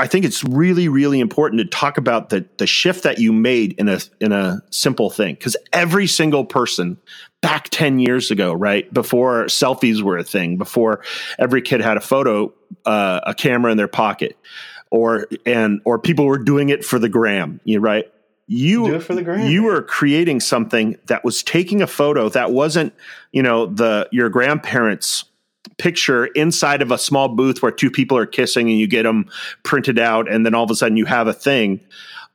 [0.00, 3.74] I think it's really, really important to talk about the the shift that you made
[3.78, 6.96] in a in a simple thing because every single person
[7.42, 11.02] back ten years ago, right before selfies were a thing, before
[11.38, 12.52] every kid had a photo,
[12.86, 14.38] uh, a camera in their pocket,
[14.90, 18.10] or and or people were doing it for the gram, you right.
[18.52, 19.48] You Do it for the gram.
[19.48, 22.92] you were creating something that was taking a photo that wasn't,
[23.30, 25.24] you know, the your grandparents
[25.78, 29.26] picture inside of a small booth where two people are kissing and you get them
[29.62, 31.80] printed out and then all of a sudden you have a thing.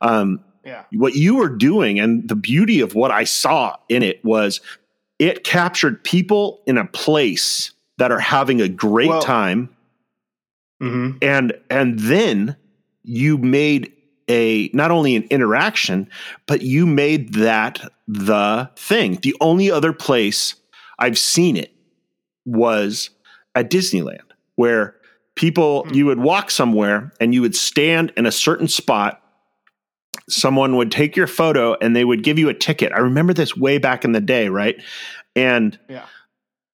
[0.00, 0.82] Um, yeah.
[0.92, 4.60] what you were doing and the beauty of what i saw in it was
[5.20, 9.68] it captured people in a place that are having a great Well- time.
[10.80, 12.56] Hmm and and then
[13.04, 13.92] you made
[14.28, 16.10] a not only an interaction
[16.46, 19.18] but you made that the thing.
[19.22, 20.56] The only other place
[20.98, 21.72] i've seen it
[22.44, 23.10] was
[23.56, 24.20] at disneyland
[24.54, 24.94] where
[25.34, 25.94] people Hmm.
[25.94, 29.20] you would walk somewhere and you would stand in a certain spot.
[30.28, 32.92] Someone would take your photo and they would give you a ticket.
[32.92, 34.80] I remember this way back in the day right?
[35.34, 36.04] And Yeah.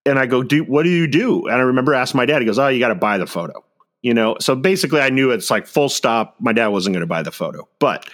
[0.07, 1.47] and i go do what do you do?
[1.47, 3.65] And i remember asking my dad he goes oh you got to buy the photo
[4.03, 4.37] you know?
[4.41, 6.37] So basically i knew it's like full stop.
[6.41, 7.69] My dad wasn't going to buy the photo.
[7.79, 8.09] But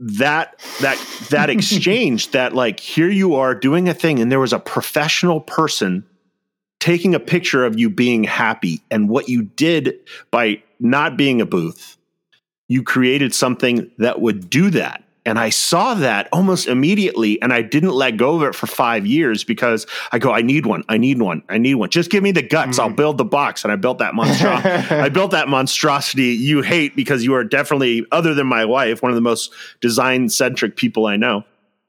[0.00, 0.98] that that
[1.30, 5.40] that exchange that like here you are doing a thing and there was a professional
[5.40, 6.04] person
[6.80, 9.98] taking a picture of you being happy and what you did
[10.30, 11.96] by not being a booth
[12.68, 17.60] you created something that would do that and i saw that almost immediately and i
[17.62, 20.96] didn't let go of it for 5 years because i go i need one i
[20.96, 22.96] need one i need one just give me the guts i'll Mhm.
[22.96, 27.24] build the box and i built that monstrosity I built that monstrosity you hate because
[27.24, 31.16] you are definitely, other than my wife, one of the most design centric people I
[31.16, 31.44] know.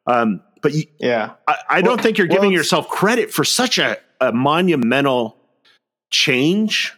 [0.08, 1.32] Um, but you, yeah.
[1.48, 5.38] I, I don't Well- think you're giving it's- yourself credit for such a, a monumental
[6.12, 6.94] change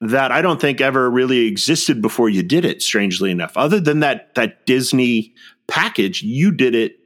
[0.00, 2.82] that I don't think ever really existed before you did it.
[2.82, 5.34] Strangely enough, other than that that Disney
[5.66, 6.98] package, you did it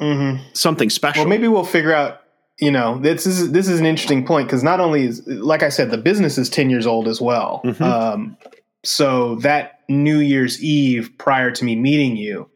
[0.00, 1.22] hmm something special.
[1.22, 2.20] Well, maybe we'll figure out.
[2.60, 5.70] You know, this is this is an interesting point because not only is, like I
[5.70, 7.60] said, the business is ten years old as well.
[7.64, 7.80] Mhm.
[7.80, 8.36] Um,
[8.84, 12.48] so that New Year's Eve prior to me meeting you,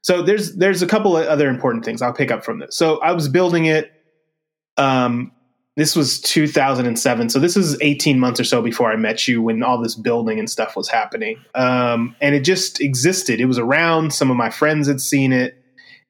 [0.00, 2.74] so there's there's a couple of other important things I'll pick up from this.
[2.74, 3.92] So I was building it.
[4.78, 5.32] Um,
[5.76, 9.62] this was 2007, so this is 18 months or so before I met you when
[9.62, 11.42] all this building and stuff was happening.
[11.54, 13.40] Um, and it just existed.
[13.40, 14.12] It was around.
[14.12, 15.58] Some of my friends had seen it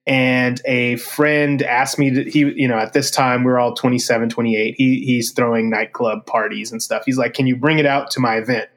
[0.05, 3.73] and a friend asked me to he you know at this time we are all
[3.73, 7.87] 27 28 he, he's throwing nightclub parties and stuff he's like can you bring it
[7.87, 8.69] out to my event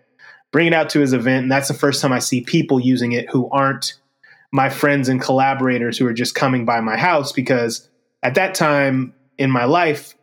[0.55, 1.43] bring it out to his event.
[1.43, 3.95] And that's the first time I see people using it who aren't
[4.53, 7.89] my friends and collaborators who are just coming by my house because
[8.23, 10.15] at that time in my life,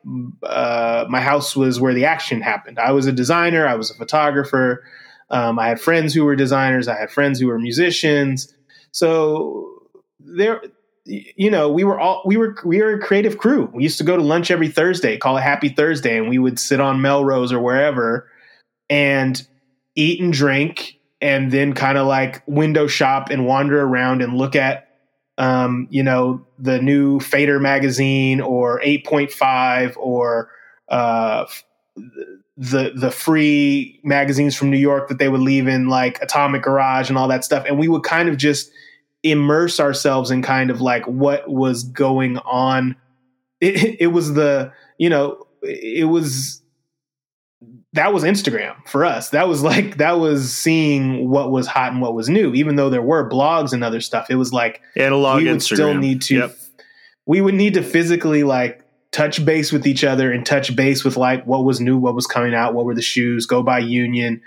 [0.42, 2.78] uh, my house was where the action happened.
[2.78, 4.84] I was a designer, I was a photographer.
[5.30, 8.54] Um, I had friends who were designers, I had friends who were musicians.
[8.90, 9.82] So
[10.20, 10.62] there,
[11.04, 13.70] you know, we were all we were we were a creative crew.
[13.74, 16.58] We used to go to lunch every Thursday, call it Happy Thursday, and we would
[16.58, 18.28] sit on Melrose or wherever
[18.88, 19.46] and
[19.94, 24.56] eat and drink and then kind of like window shop and wander around and look
[24.56, 24.88] at
[25.38, 30.50] um, you know the new fader magazine or 8.5 or
[30.88, 31.46] uh,
[32.56, 37.08] the the free magazines from new york that they would leave in like atomic garage
[37.08, 37.64] and all that stuff.
[37.66, 38.70] And we would kind of just
[39.22, 42.96] immerse ourselves in kind of like what was going on.
[43.60, 46.61] It, it was the you know it was
[47.94, 49.30] that was Instagram for us.
[49.30, 52.54] That was like that was seeing what was hot and what was new.
[52.54, 55.42] Even though there were blogs and other stuff, it was like analog.
[55.42, 55.74] We would Instagram.
[55.74, 56.34] still need to.
[56.36, 56.56] Yep.
[57.26, 61.16] We would need to physically like touch base with each other and touch base with
[61.16, 63.44] like what was new, what was coming out, what were the shoes.
[63.44, 64.40] Go by Union,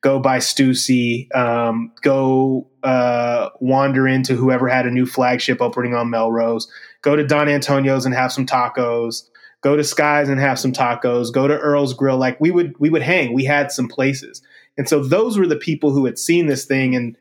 [0.00, 6.10] go by Stussy, um, go uh, wander into whoever had a new flagship opening on
[6.10, 6.70] Melrose.
[7.02, 9.22] Go to Don Antonio's and have some tacos
[9.60, 12.16] go to Skies and have some tacos, go to Earl's Grill.
[12.16, 13.32] Like we would we would hang.
[13.32, 14.42] We had some places.
[14.76, 17.16] And so those were the people who had seen this thing and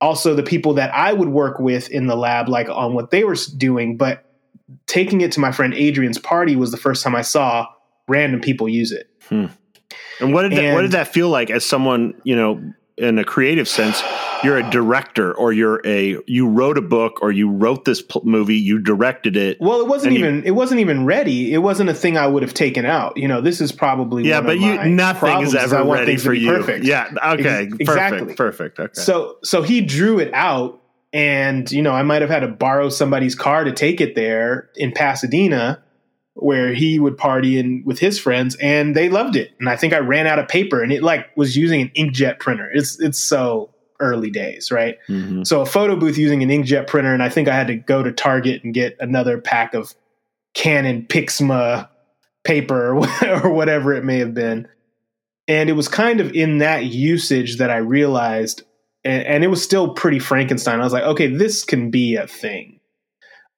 [0.00, 3.24] also the people that I would work with in the lab like on what they
[3.24, 4.24] were doing, but
[4.86, 7.66] taking it to my friend Adrian's party was the first time I saw
[8.08, 9.10] random people use it.
[9.28, 9.46] Hmm.
[10.20, 13.18] And what did and, that, what did that feel like as someone, you know, in
[13.18, 14.02] a creative sense,
[14.44, 18.56] you're a director or you're a you wrote a book or you wrote this movie,
[18.56, 19.58] you directed it.
[19.60, 21.52] Well, it wasn't even you, it wasn't even ready.
[21.52, 23.16] It wasn't a thing I would have taken out.
[23.16, 26.48] You know, this is probably yeah, but you nothing is ever ready for you.
[26.50, 26.84] Perfect.
[26.84, 28.78] Yeah, okay, Ex- exactly, perfect, perfect.
[28.78, 29.00] Okay.
[29.00, 30.80] So so he drew it out,
[31.12, 34.70] and you know, I might have had to borrow somebody's car to take it there
[34.76, 35.82] in Pasadena
[36.34, 39.92] where he would party and with his friends and they loved it and i think
[39.92, 43.22] i ran out of paper and it like was using an inkjet printer it's it's
[43.22, 43.70] so
[44.02, 44.98] early days, right?
[45.08, 45.44] Mm-hmm.
[45.44, 48.02] So a photo booth using an inkjet printer, and I think I had to go
[48.02, 49.94] to Target and get another pack of
[50.54, 51.88] Canon Pixma
[52.44, 54.68] paper or whatever it may have been.
[55.48, 58.62] And it was kind of in that usage that I realized,
[59.04, 60.80] and, and it was still pretty Frankenstein.
[60.80, 62.80] I was like, okay, this can be a thing.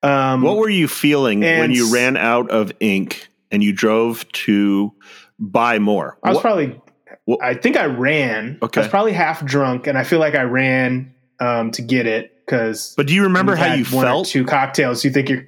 [0.03, 4.93] Um, what were you feeling when you ran out of ink and you drove to
[5.39, 6.19] buy more?
[6.23, 6.81] I was what, probably
[7.27, 8.59] well, I think I ran.
[8.63, 8.81] Okay.
[8.81, 12.45] I was probably half drunk, and I feel like I ran um, to get it
[12.45, 12.95] because.
[12.97, 14.29] But do you remember how you felt?
[14.29, 15.05] two cocktails.
[15.05, 15.47] You think you're.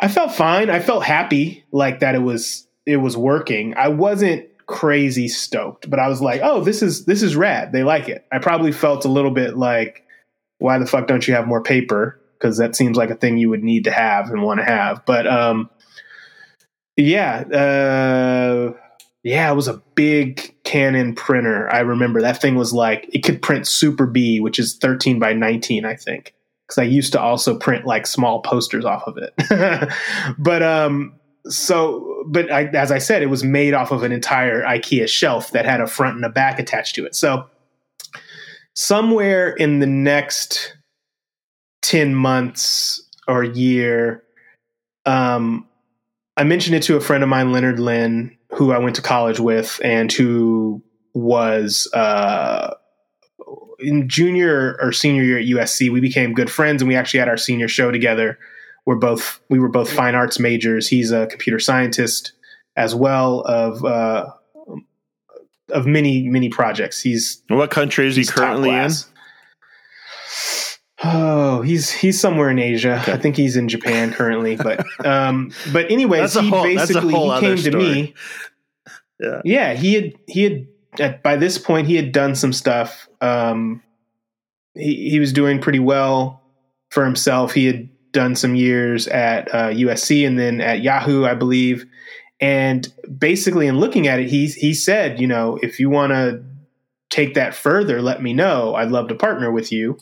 [0.00, 0.70] I felt fine.
[0.70, 3.74] I felt happy, like that it was it was working.
[3.76, 7.72] I wasn't crazy stoked, but I was like, "Oh, this is this is rad.
[7.72, 10.04] They like it." I probably felt a little bit like,
[10.58, 13.48] "Why the fuck don't you have more paper?" Because that seems like a thing you
[13.50, 15.06] would need to have and want to have.
[15.06, 15.70] But um,
[16.96, 18.72] yeah, uh,
[19.22, 21.72] yeah, it was a big Canon printer.
[21.72, 25.32] I remember that thing was like it could print Super B, which is 13 by
[25.32, 26.34] 19, I think.
[26.66, 29.88] Because I used to also print like small posters off of it.
[30.38, 31.14] but um,
[31.46, 35.52] so, but I, as I said, it was made off of an entire IKEA shelf
[35.52, 37.14] that had a front and a back attached to it.
[37.14, 37.46] So,
[38.74, 40.76] somewhere in the next
[41.82, 44.24] 10 months or year,
[45.06, 45.68] um,
[46.36, 49.40] I mentioned it to a friend of mine, Leonard Lynn, who I went to college
[49.40, 52.74] with and who was uh,
[53.78, 55.90] in junior or senior year at USC.
[55.90, 58.38] We became good friends, and we actually had our senior show together.
[58.86, 60.88] We're both we were both fine arts majors.
[60.88, 62.32] He's a computer scientist
[62.76, 64.26] as well of uh,
[65.70, 67.00] of many many projects.
[67.00, 68.90] He's what country is he currently in?
[71.06, 72.98] Oh, he's he's somewhere in Asia.
[73.02, 73.12] Okay.
[73.12, 74.56] I think he's in Japan currently.
[74.56, 78.14] But um, but anyways, he whole, basically he came to me.
[79.20, 79.74] Yeah, yeah.
[79.74, 80.66] He had he had
[80.98, 83.06] at, by this point he had done some stuff.
[83.20, 83.82] Um,
[84.74, 86.42] he he was doing pretty well
[86.90, 87.52] for himself.
[87.52, 91.84] He had done some years at uh, USC and then at Yahoo, I believe.
[92.40, 96.42] And basically, in looking at it, he he said, you know, if you want to
[97.10, 98.74] take that further, let me know.
[98.74, 99.98] I'd love to partner with you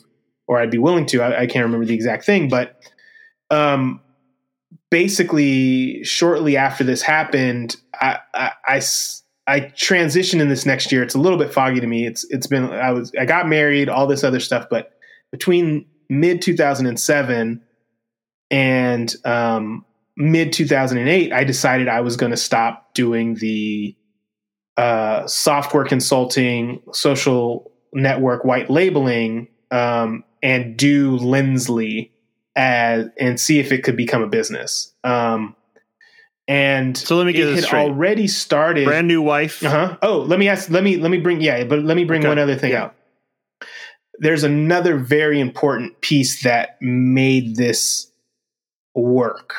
[0.47, 1.21] or I'd be willing to.
[1.21, 2.81] I, I can't remember the exact thing, but
[3.49, 4.01] um,
[4.89, 8.81] basically, shortly after this happened, I, I, I,
[9.47, 11.03] I transitioned in this next year.
[11.03, 12.05] It's a little bit foggy to me.
[12.05, 14.91] It's it's been I was I got married, all this other stuff, but
[15.31, 17.61] between mid 2007
[18.51, 23.95] and um, mid 2008, I decided I was going to stop doing the
[24.77, 32.11] uh, software consulting, social network white labeling, um, and do Lensley
[32.55, 34.93] as and see if it could become a business.
[35.03, 35.55] Um,
[36.47, 37.79] and so let me get it this straight.
[37.79, 38.85] already started.
[38.85, 39.63] Brand new wife.
[39.63, 39.97] Uh huh.
[40.01, 40.69] Oh, let me ask.
[40.69, 41.41] Let me let me bring.
[41.41, 42.27] Yeah, but let me bring Okay.
[42.27, 42.93] one other thing out.
[44.19, 48.11] There's another very important piece that made this
[48.93, 49.53] work,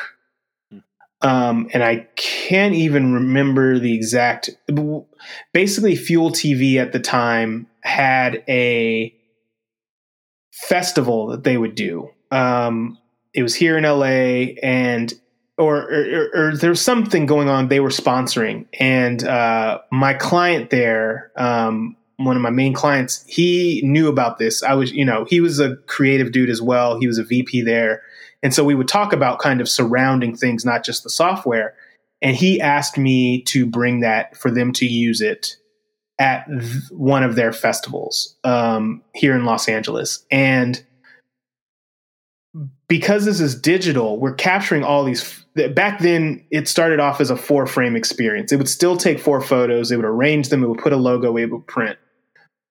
[1.21, 4.51] um, and I can't even remember the exact.
[5.53, 9.13] Basically, Fuel TV at the time had a
[10.55, 12.09] festival that they would do.
[12.31, 12.97] Um,
[13.33, 15.13] it was here in LA, and
[15.57, 20.69] or, or, or there was something going on they were sponsoring, and uh, my client
[20.69, 24.63] there, um, one of my main clients, he knew about this.
[24.63, 26.97] I was, you know, he was a creative dude as well.
[26.99, 28.01] He was a VP there,
[28.41, 31.75] and so we would talk about kind of surrounding things, not just the software.
[32.21, 35.57] And he asked me to bring that for them to use it
[36.19, 40.25] at th- one of their festivals um, here in Los Angeles.
[40.31, 40.83] And
[42.87, 45.43] because this is digital, we're capturing all these.
[45.73, 48.51] Back then, it started off as a four frame experience.
[48.51, 51.37] It would still take four photos, it would arrange them, it would put a logo,
[51.37, 51.97] it would print,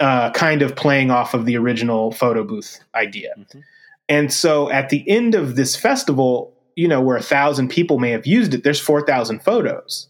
[0.00, 3.30] uh, kind of playing off of the original photo booth idea.
[3.38, 3.62] Mhm.
[4.09, 8.11] And so at the end of this festival, you know, where a thousand people may
[8.11, 10.09] have used it, there's 4,000 photos.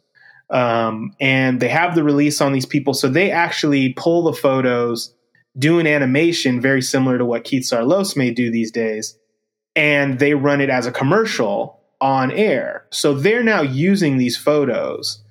[0.50, 2.94] Um, and they have the release on these people.
[2.94, 5.14] So they actually pull the photos,
[5.58, 9.18] do an animation very similar to what Keith Sarloos may do these days,
[9.74, 12.86] and they run it as a commercial on air.
[12.90, 15.22] So they're now using these photos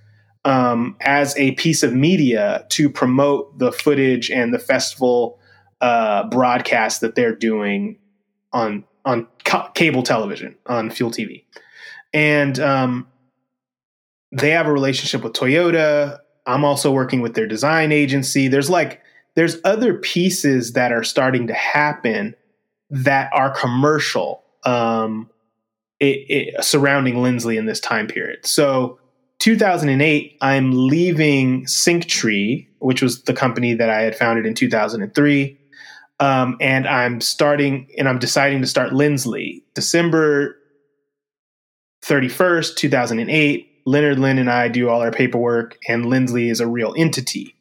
[0.45, 5.39] um, as a piece of media to promote the footage and the festival
[5.81, 7.97] uh, broadcast that they're doing
[8.51, 11.43] on on ca- cable television on Fuel TV,
[12.13, 13.07] and um,
[14.33, 16.19] they have a relationship with Toyota.
[16.45, 18.47] I'm also working with their design agency.
[18.47, 19.01] There's like
[19.35, 22.35] there's other pieces that are starting to happen
[22.89, 25.29] that are commercial um,
[25.99, 28.45] it, it, surrounding Lensley in this time period.
[28.45, 28.99] So
[29.39, 35.59] 2008, I'm leaving Synctree, which was the company that I had founded in 2003.
[36.19, 39.63] Um, and I'm starting and I'm deciding to start Lensley.
[39.73, 40.55] December
[42.03, 46.93] 31st, 2008, Leonard Lynn and I do all our paperwork, and Lensley is a real
[46.97, 47.55] entity.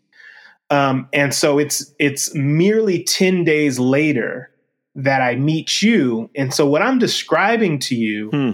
[0.71, 4.51] Um, and so it's it's merely 10 days later
[4.95, 6.31] that I meet you.
[6.35, 8.51] And so what I'm describing to you Hmm.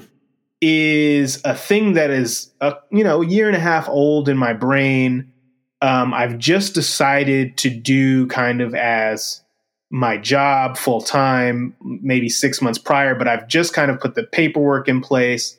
[0.61, 4.37] is a thing that is a you know a year and a half old in
[4.37, 5.33] my brain.
[5.81, 9.42] Um, I've just decided to do kind of as
[9.90, 14.24] my job full time, maybe six months prior, but I've just kind of put the
[14.24, 15.58] paperwork in place.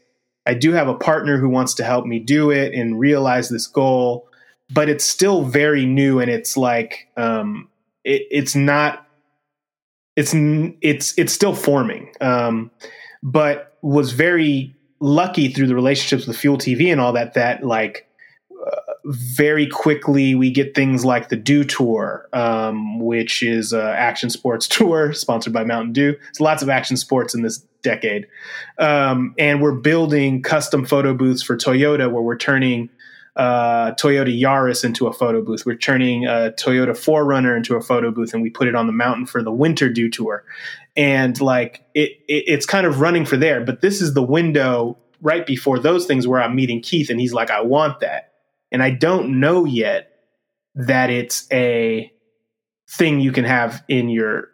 [0.49, 3.67] I do have a partner who wants to help me do it and realize this
[3.67, 4.27] goal,
[4.73, 7.69] but it's still very new and it's like um,
[8.03, 9.05] it, it's not
[10.15, 10.33] it's
[10.81, 12.11] it's it's still forming.
[12.19, 12.71] Um,
[13.21, 18.08] but was very lucky through the relationships with Fuel TV and all that that like
[19.05, 24.67] very quickly we get things like the Dew Tour, um, which is an action sports
[24.69, 26.11] tour sponsored by Mountain Dew.
[26.13, 28.27] There's lots of action sports in this decade,
[28.77, 32.89] um, and we're building custom photo booths for Toyota, where we're turning
[33.35, 35.65] uh, Toyota Yaris into a photo booth.
[35.65, 38.93] We're turning a Toyota 4Runner into a photo booth, and we put it on the
[38.93, 40.43] mountain for the Winter Dew Tour.
[40.97, 43.61] And like it, it, it's kind of running for there.
[43.61, 47.33] But this is the window right before those things where I'm meeting Keith, and he's
[47.33, 48.28] like, "I want that,"
[48.71, 50.11] and I don't know yet
[50.75, 52.11] that it's a
[52.89, 54.49] thing you can have in your.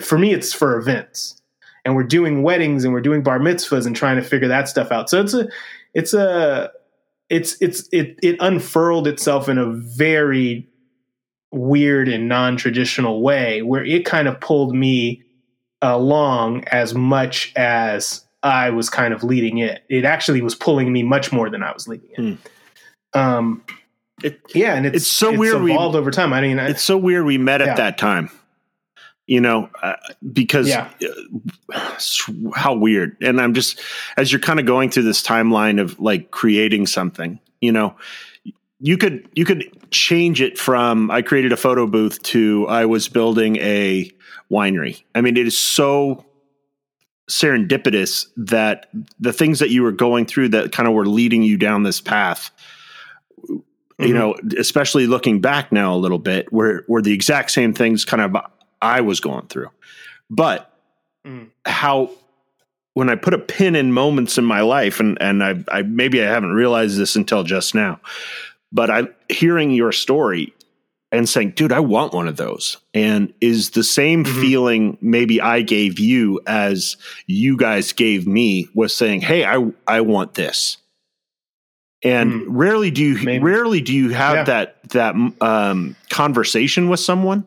[0.00, 1.40] For me, it's for events,
[1.84, 4.92] and we're doing weddings and we're doing bar mitzvahs and trying to figure that stuff
[4.92, 5.10] out.
[5.10, 5.48] So it's a,
[5.94, 6.70] it's a
[7.28, 10.68] it's it's it it unfurled itself in a very
[11.52, 15.22] weird and non-traditional way where it kind of pulled me
[15.82, 19.82] along as much as I was kind of leading it.
[19.88, 22.16] It actually was pulling me much more than I was leading it.
[22.20, 22.34] Hmm.
[23.14, 23.62] Um
[24.22, 26.32] It- yeah, and it's, it's so weird we- evolved over time.
[26.32, 27.74] I mean, I, It's so weird we met at Yeah.
[27.76, 28.30] that time.
[29.26, 29.94] You know, uh,
[30.32, 30.88] because Yeah.
[31.74, 31.96] uh,
[32.54, 33.16] how weird.
[33.20, 33.80] And I'm just
[34.16, 37.94] as you're kind of going through this timeline of like creating something, you know,
[38.80, 43.08] you could you could change it from I created a photo booth to I was
[43.08, 44.10] building a
[44.50, 45.02] winery.
[45.14, 46.24] I mean, it is so
[47.28, 48.86] serendipitous that
[49.18, 52.00] the things that you were going through that kind of were leading you down this
[52.00, 52.50] path
[53.98, 54.14] you Mhm.
[54.14, 58.22] know, especially looking back now a little bit, were were the exact same things kind
[58.22, 58.36] of
[58.82, 59.70] I was going through.
[60.30, 60.70] But
[61.26, 61.48] Mm.
[61.64, 62.10] how
[62.94, 66.22] when I put a pin in moments in my life, and and I, I maybe
[66.22, 68.00] I haven't realized this until just now,
[68.72, 70.52] but I hearing your story
[71.12, 72.78] and saying, dude, I want one of those.
[72.92, 74.40] And is the same mm-hmm.
[74.40, 80.00] feeling maybe I gave you as you guys gave me was saying, Hey, I, I
[80.00, 80.78] want this.
[82.06, 82.44] And mm.
[82.48, 83.42] rarely do you, maybe.
[83.42, 84.44] rarely do you have yeah.
[84.44, 87.46] that, that, um, conversation with someone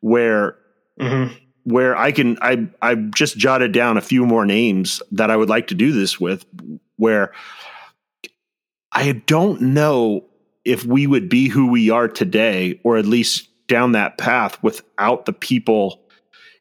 [0.00, 0.56] where,
[1.00, 1.34] mm-hmm.
[1.64, 5.48] where I can, I, I just jotted down a few more names that I would
[5.48, 6.44] like to do this with
[6.96, 7.32] where
[8.92, 10.24] I don't know
[10.64, 15.24] if we would be who we are today, or at least down that path without
[15.24, 16.01] the people,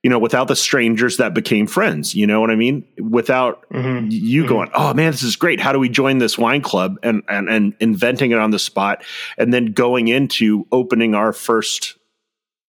[0.03, 2.15] you know, without the strangers that became friends.
[2.15, 2.87] You know what I mean?
[2.99, 4.07] Without mm-hmm.
[4.09, 4.49] you mm-hmm.
[4.49, 5.59] going, oh man, this is great.
[5.59, 6.97] How do we join this wine club?
[7.03, 9.03] And, and and inventing it on the spot,
[9.37, 11.97] and then going into opening our first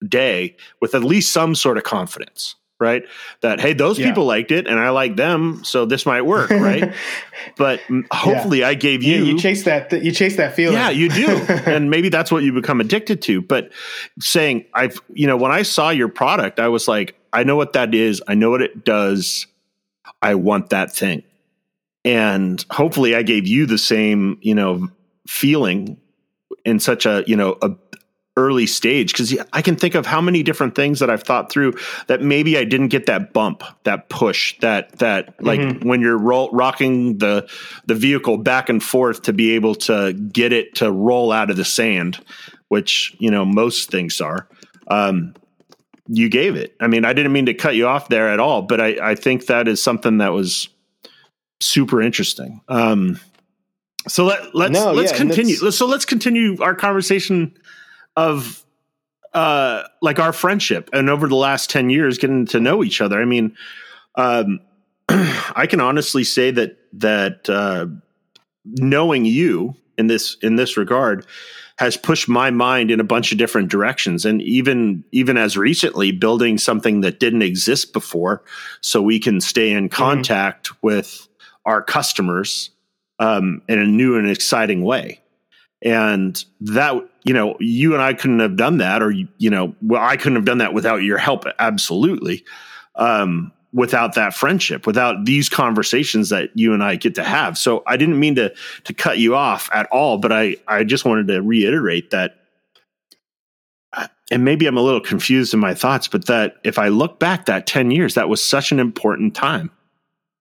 [0.06, 3.04] day with at least some sort of confidence right?
[3.42, 4.08] That hey, those yeah.
[4.08, 6.92] people liked it, and I like them, so this might work, right?
[7.56, 7.80] but
[8.10, 8.68] hopefully, yeah.
[8.68, 10.76] I gave you yeah, you chase that you chase that feeling.
[10.76, 13.40] Yeah, you do, and maybe that's what you become addicted to.
[13.40, 13.70] But
[14.18, 17.72] saying I've you know when I saw your product, I was like, I know what
[17.74, 18.22] that is.
[18.26, 19.46] I know what it does.
[20.20, 21.22] I want that thing,
[22.04, 24.88] and hopefully, I gave you the same you know
[25.26, 26.00] feeling
[26.64, 27.70] in such a you know a
[28.36, 31.74] early stage because I can think of how many different things that I've thought through
[32.06, 35.86] that maybe I didn't get that bump, that push, that that like mm-hmm.
[35.86, 37.48] when you're rocking the
[37.86, 41.56] the vehicle back and forth to be able to get it to roll out of
[41.56, 42.24] the sand,
[42.68, 44.48] which you know most things are.
[44.88, 45.34] Um,
[46.08, 46.74] you gave it.
[46.80, 49.14] I mean, I didn't mean to cut you off there at all, but I, I
[49.14, 50.68] think that is something that was
[51.60, 52.60] super interesting.
[52.68, 53.20] Um,
[54.08, 55.54] so let, let's no, let's yeah, continue.
[55.54, 57.56] So let's continue our conversation
[58.16, 58.64] of
[59.32, 63.18] uh like our friendship and over the last 10 years getting to know each other
[63.18, 63.56] i mean
[64.16, 64.60] um
[65.08, 67.86] i can honestly say that that uh
[68.66, 71.24] knowing you in this in this regard
[71.82, 76.12] has pushed my mind in a bunch of different directions and even even as recently
[76.12, 78.44] building something that didn't exist before
[78.80, 80.02] so we can stay in mm-hmm.
[80.02, 80.86] contact mm-hmm.
[80.86, 81.26] with
[81.64, 82.70] our customers
[83.18, 85.20] um, in a new and exciting way
[85.82, 90.00] and that you know you and i couldn't have done that or you know well
[90.00, 92.44] i couldn't have done that without your help absolutely
[92.94, 97.82] um, without that friendship without these conversations that you and i get to have so
[97.86, 98.52] i didn't mean to
[98.84, 102.36] to cut you off at all but i i just wanted to reiterate that
[103.94, 107.18] uh, and maybe i'm a little confused in my thoughts but that if i look
[107.18, 109.70] back that 10 years that was such an important time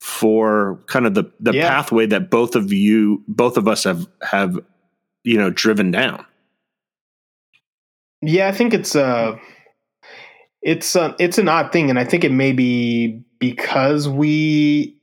[0.01, 1.69] for kind of the the yeah.
[1.69, 4.59] pathway that both of you both of us have have
[5.23, 6.25] you know driven down
[8.23, 9.38] yeah i think it's uh
[10.62, 14.95] it's uh, it's an odd thing and i think it may be because we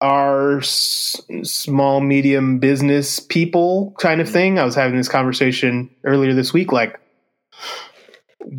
[0.00, 4.56] are s- small medium business people kind of thing.
[4.56, 7.00] I was having this conversation earlier this week like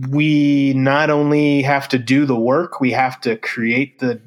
[0.10, 4.22] we not only have to do the work we have to create the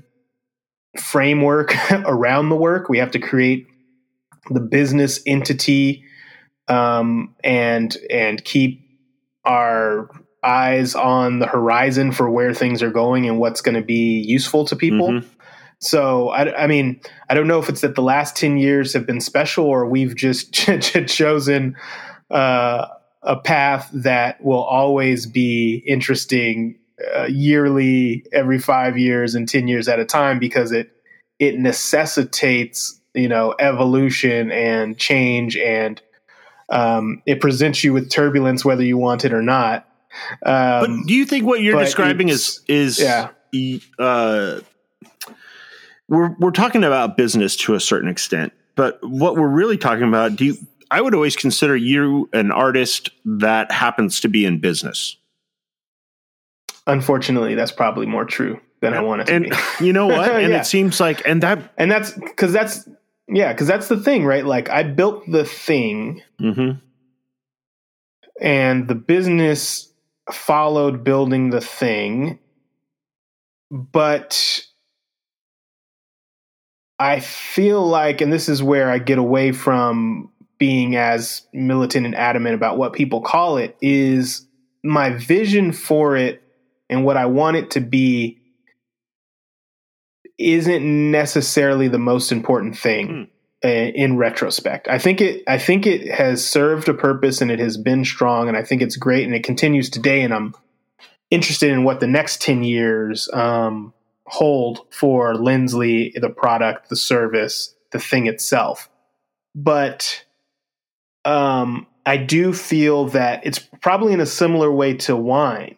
[0.99, 2.89] framework around the work.
[2.89, 3.67] We have to create
[4.51, 6.05] the business entity
[6.69, 8.81] um, and and keep
[9.45, 10.11] our
[10.45, 14.65] eyes on the horizon for where things are going and what's going to be useful
[14.67, 15.09] to people.
[15.09, 15.29] Mm-hmm.
[15.79, 19.07] So I, I, mean, I don't know if it's that the last ten years have
[19.07, 20.53] been special or we've just
[21.07, 21.77] chosen
[22.31, 22.87] uh,
[23.23, 26.79] a path that will always be interesting
[27.17, 30.91] uh, yearly, every five years and ten years at a time because it
[31.39, 36.01] it necessitates you know evolution and change and
[36.69, 39.89] um, it presents you with turbulence whether you want it or not.
[40.45, 43.29] Um, but do you think what you're describing is is yeah.
[43.99, 44.61] Uh,
[46.09, 50.37] we're we're talking about business to a certain extent, but what we're really talking about,
[50.37, 50.57] do you?
[50.91, 55.17] I would always consider you an artist that happens to be in business.
[56.87, 59.45] Unfortunately, that's probably more true than I want it to and,
[59.79, 59.87] be.
[59.87, 60.31] you know what?
[60.33, 60.61] And yeah.
[60.61, 62.87] it seems like, and that, and that's because that's
[63.29, 64.45] yeah, because that's the thing, right?
[64.45, 66.79] Like I built the thing, mm-hmm.
[68.41, 69.92] and the business
[70.35, 72.39] followed building the thing,
[73.71, 74.63] but
[76.99, 82.15] I feel like, and this is where I get away from being as militant and
[82.15, 84.47] adamant about what people call it, is
[84.85, 86.43] my vision for it
[86.89, 88.39] and what I want it to be
[90.39, 93.29] isn't necessarily the most important thing mm.
[93.65, 94.89] In retrospect.
[94.89, 98.49] I think it I think it has served a purpose and it has been strong
[98.49, 100.55] and I think it's great and it continues today and I'm
[101.31, 103.95] interested in what the next 10 years um,
[104.27, 108.91] hold for Lensley, the product, the service, the thing itself.
[109.55, 110.25] But
[111.25, 115.77] um, I do feel that it's probably in a similar way to wine.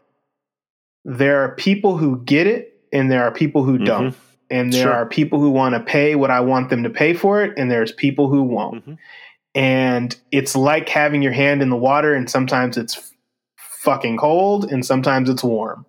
[1.05, 3.85] There are people who get it, and there are people who mm-hmm.
[3.85, 4.17] don't.
[4.51, 4.93] And there sure.
[4.93, 7.71] are people who want to pay what I want them to pay for it, and
[7.71, 8.83] there's people who won't.
[8.83, 8.95] Mm-hmm.
[9.55, 13.13] And it's like having your hand in the water, and sometimes it's
[13.57, 15.87] fucking cold, and sometimes it's warm.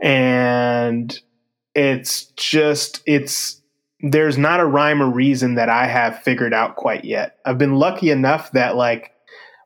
[0.00, 1.18] And
[1.74, 3.60] it's just, it's,
[4.00, 7.38] there's not a rhyme or reason that I have figured out quite yet.
[7.44, 9.12] I've been lucky enough that, like,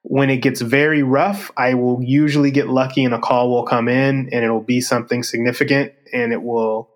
[0.09, 3.89] when it gets very rough, I will usually get lucky and a call will come
[3.89, 6.89] in and it'll be something significant and it will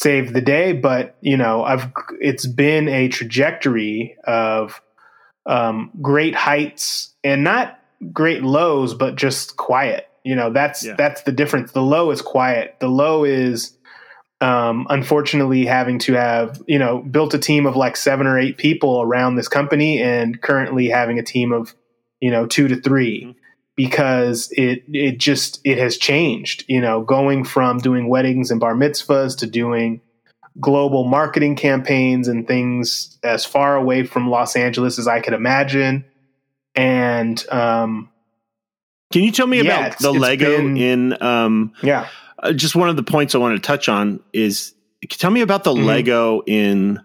[0.00, 0.72] save the day.
[0.72, 4.80] But, you know, I've, it's been a trajectory of
[5.46, 7.78] um, great heights and not
[8.12, 10.08] great lows, but just quiet.
[10.24, 10.94] You know, that's, yeah.
[10.96, 11.72] that's the difference.
[11.72, 12.76] The low is quiet.
[12.80, 13.76] The low is,
[14.42, 18.56] um, unfortunately having to have you know built a team of like seven or eight
[18.56, 21.74] people around this company and currently having a team of
[22.20, 23.39] you know, two to 3 mm-hmm.
[23.80, 26.64] Because it it just it has changed.
[26.68, 30.02] You know, going from doing weddings and bar mitzvahs to doing
[30.58, 36.04] global marketing campaigns and things as far away from Los Angeles as I could imagine.
[36.74, 38.10] And um,
[39.12, 41.22] can you tell me yeah, about the Lego been, in?
[41.22, 42.08] Um, yeah,
[42.38, 44.74] uh, just one of the points I want to touch on is
[45.08, 45.86] tell me about the mm-hmm.
[45.86, 47.00] Lego in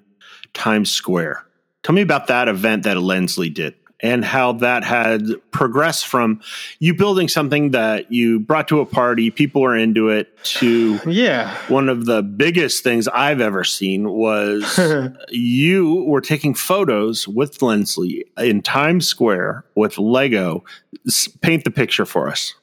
[0.53, 1.45] Times Square.
[1.83, 6.41] Tell me about that event that Lensley did and how that had progressed from
[6.79, 11.55] you building something that you brought to a party, people are into it, to yeah.
[11.67, 14.79] One of the biggest things I've ever seen was
[15.29, 20.63] you were taking photos with Lensley in Times Square with Lego.
[21.41, 22.53] Paint the picture for us.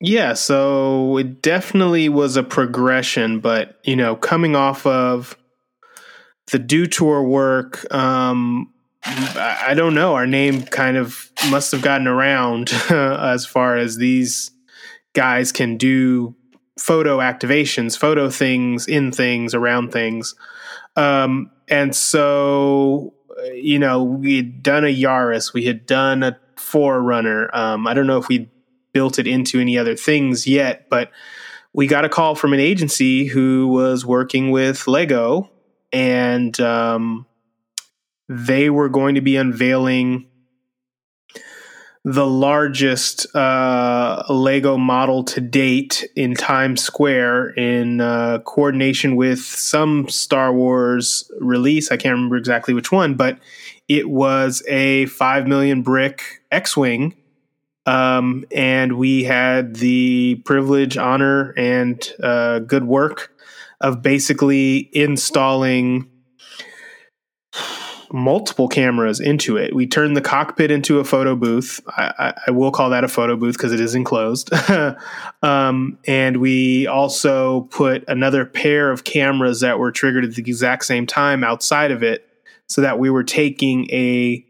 [0.00, 5.36] Yeah, so it definitely was a progression, but you know, coming off of
[6.50, 8.72] the Dew Tour work, um,
[9.10, 10.14] I don't know.
[10.14, 14.50] Our name kind of must have gotten around as far as these
[15.14, 16.34] guys can do
[16.78, 20.34] photo activations, photo things in things, around things.
[20.96, 23.14] Um, and so,
[23.54, 27.54] you know, we had done a Yaris, we had done a 4Runner.
[27.54, 28.50] Um, I don't know if we
[28.92, 31.10] built it into any other things yet, but
[31.72, 35.50] we got a call from an agency who was working with Lego
[35.92, 37.26] and um,
[38.28, 40.26] they were going to be unveiling
[42.04, 50.08] the largest uh, Lego model to date in Times Square in uh, coordination with some
[50.08, 51.90] Star Wars release.
[51.90, 53.38] I can't remember exactly which one, but
[53.88, 57.14] it was a 5 million brick X Wing.
[57.84, 63.32] Um, and we had the privilege, honor, and uh, good work
[63.80, 66.10] of basically installing
[68.12, 69.74] multiple cameras into it.
[69.74, 71.80] We turned the cockpit into a photo booth.
[71.88, 74.50] I, I, I will call that a photo booth because it is enclosed.
[75.42, 80.84] um, and we also put another pair of cameras that were triggered at the exact
[80.84, 82.28] same time outside of it
[82.66, 84.44] so that we were taking a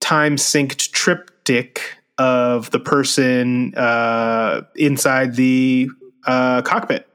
[0.00, 1.80] time synced triptych
[2.18, 5.88] of the person uh, inside the
[6.26, 7.08] uh, cockpit.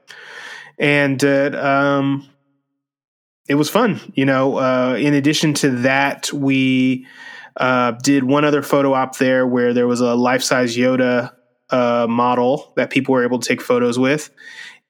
[0.78, 2.28] And uh, um,
[3.48, 4.00] it was fun.
[4.14, 7.06] You know, uh, in addition to that, we
[7.56, 11.32] uh, did one other photo op there where there was a life size Yoda
[11.70, 14.30] uh, model that people were able to take photos with.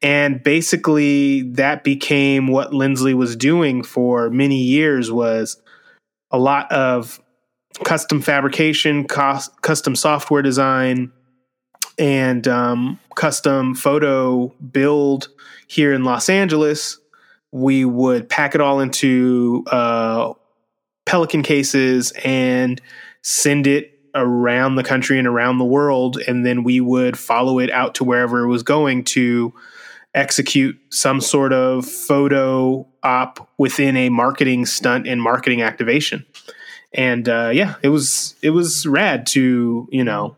[0.03, 5.61] And basically, that became what Lensley was doing for many years was
[6.31, 7.21] a lot of
[7.85, 11.13] custom fabrication, cost, custom software design,
[11.99, 15.29] and um, custom photo build
[15.69, 16.99] here in Los Angeles
[17.53, 20.33] we would pack it all into uh,
[21.05, 22.81] Pelican cases and
[23.23, 26.19] send it around the country and around the world.
[26.27, 29.53] And then we would follow it out to wherever it was going to
[30.15, 36.27] execute some sort of photo op within a marketing stunt and marketing activation.
[36.95, 40.37] And uh, yeah, it was it was rad to you know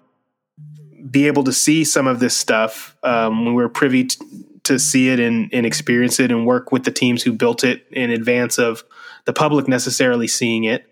[1.10, 4.24] be able to see some of this stuff um, we were privy to,
[4.64, 7.86] to see it and, and experience it and work with the teams who built it
[7.90, 8.84] in advance of
[9.24, 10.86] the public necessarily seeing it.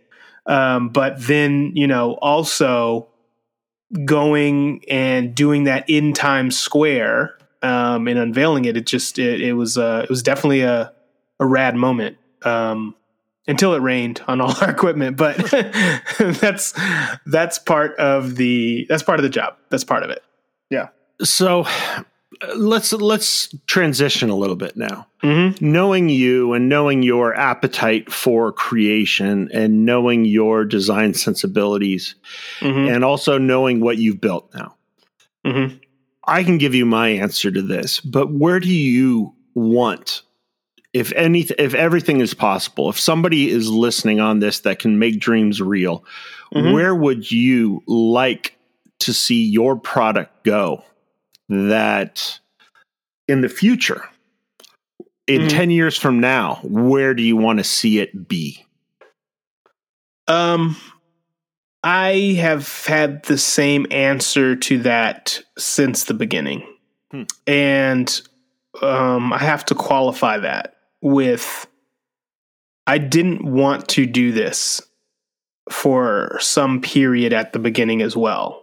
[0.47, 3.09] Um, but then, you know, also
[4.05, 9.53] going and doing that in Times Square um, and unveiling it, it just it, it
[9.53, 10.93] was uh, it was definitely a
[11.39, 12.17] a rad moment.
[12.43, 12.97] Um,
[13.49, 15.37] until it rained on all our equipment, but
[16.19, 16.75] that's
[17.27, 19.57] that's part of the that's part of the job.
[19.69, 20.23] That's part of it.
[20.71, 20.89] Yeah.
[21.23, 21.65] So
[22.57, 25.07] let's let's transition a little bit now.
[25.23, 25.71] Mm-hmm.
[25.73, 32.15] Knowing you and knowing your appetite for creation and knowing your design sensibilities
[32.61, 32.93] Mm-hmm.
[32.95, 34.75] and also knowing what you've built now.
[35.47, 35.77] Mm-hmm.
[36.27, 40.23] I can give you my answer to this, but where do you want
[40.93, 45.19] if any if everything is possible, if somebody is listening on this that can make
[45.21, 46.05] dreams real,
[46.55, 46.73] Mhm.
[46.75, 48.57] where would you like
[49.01, 50.85] to see your product go
[51.69, 52.39] that
[53.29, 54.09] in the future
[55.27, 55.49] in Mhm.
[55.49, 58.65] 10 years from now, where do you want to see it be?
[60.27, 60.77] Um,
[61.85, 66.67] I have had the same answer to that since the beginning.
[67.11, 67.23] Hmm.
[67.47, 68.23] And
[68.81, 71.67] um, I have to qualify that with
[72.87, 74.81] I didn't want to do this
[75.71, 78.62] for some period at the beginning as well.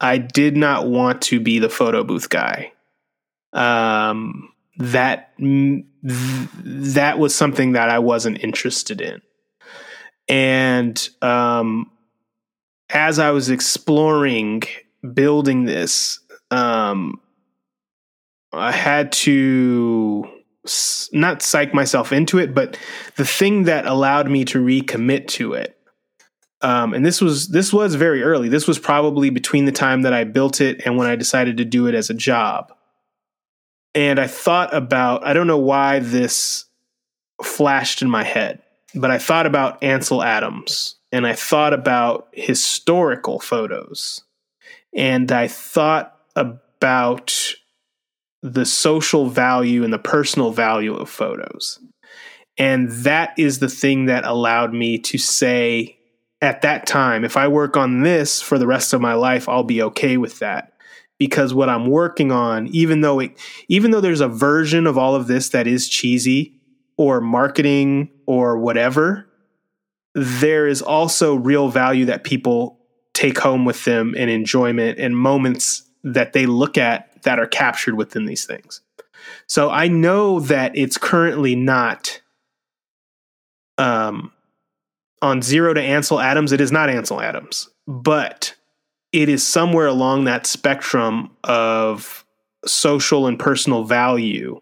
[0.00, 2.72] I did not want to be the photo booth guy.
[3.52, 9.20] Um, that th- that was something that I wasn't interested in.
[10.28, 11.90] And um,
[12.88, 14.62] as I was exploring
[15.12, 16.20] building this,
[16.50, 17.20] um,
[18.52, 20.28] I had to
[21.12, 22.78] not psych myself into it, but
[23.16, 25.76] the thing that allowed me to recommit to it.
[26.62, 28.48] Um, and this was this was very early.
[28.48, 31.64] This was probably between the time that I built it and when I decided to
[31.64, 32.72] do it as a job.
[33.94, 36.66] And I thought about I don't know why this
[37.42, 38.62] flashed in my head,
[38.94, 44.22] but I thought about Ansel Adams and I thought about historical photos
[44.94, 47.54] and I thought about
[48.42, 51.78] the social value and the personal value of photos.
[52.58, 55.99] And that is the thing that allowed me to say
[56.40, 59.64] at that time, if I work on this for the rest of my life, I'll
[59.64, 60.72] be okay with that.
[61.18, 63.38] Because what I'm working on, even though it,
[63.68, 66.54] even though there's a version of all of this that is cheesy
[66.96, 69.26] or marketing or whatever,
[70.14, 72.78] there is also real value that people
[73.12, 77.96] take home with them and enjoyment and moments that they look at that are captured
[77.96, 78.80] within these things.
[79.46, 82.22] So I know that it's currently not
[83.76, 84.32] um,
[85.22, 86.52] on zero to Ansel Adams.
[86.52, 88.54] It is not Ansel Adams, but
[89.12, 92.24] it is somewhere along that spectrum of
[92.66, 94.60] social and personal value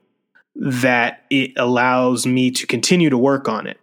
[0.55, 3.79] that it allows me to continue to work on it.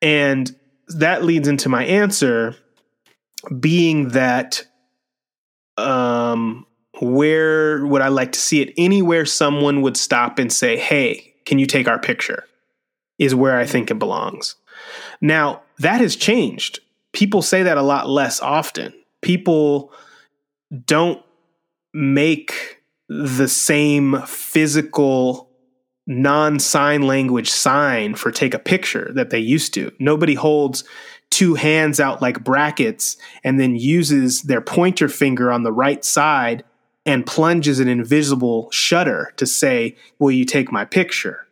[0.00, 0.54] And
[0.88, 2.56] that leads into my answer
[3.58, 4.64] being that
[5.76, 6.66] um
[7.00, 8.72] where would I like to see it?
[8.76, 12.44] Anywhere someone would stop and say, "Hey, can you take our picture?"
[13.18, 14.56] is where I think it belongs.
[15.22, 16.80] Now, that has changed.
[17.12, 18.92] People say that a lot less often.
[19.22, 19.92] People
[20.84, 21.22] don't
[21.94, 25.48] make the same physical
[26.06, 29.92] non sign language sign for take a picture that they used to.
[29.98, 30.84] Nobody holds
[31.30, 36.64] two hands out like brackets and then uses their pointer finger on the right side
[37.06, 41.46] and plunges an invisible shutter to say, Will you take my picture?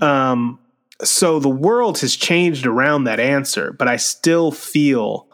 [0.00, 0.58] Um,
[1.02, 5.28] so the world has changed around that answer, but I still feel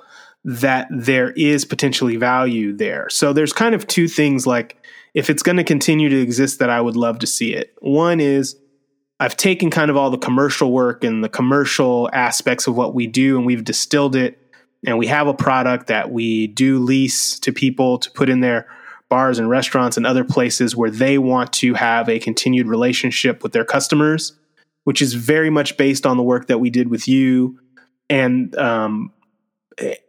[0.44, 3.08] that there is potentially value there.
[3.08, 4.76] So there's kind of two things like
[5.14, 7.74] if it's going to continue to exist that I would love to see it.
[7.80, 8.56] One is
[9.20, 13.06] I've taken kind of all the commercial work and the commercial aspects of what we
[13.06, 14.38] do and we've distilled it
[14.86, 18.66] and we have a product that we do lease to people to put in their
[19.08, 23.52] bars and restaurants and other places where they want to have a continued relationship with
[23.52, 24.34] their customers
[24.84, 27.58] which is very much based on the work that we did with you
[28.08, 29.12] and um,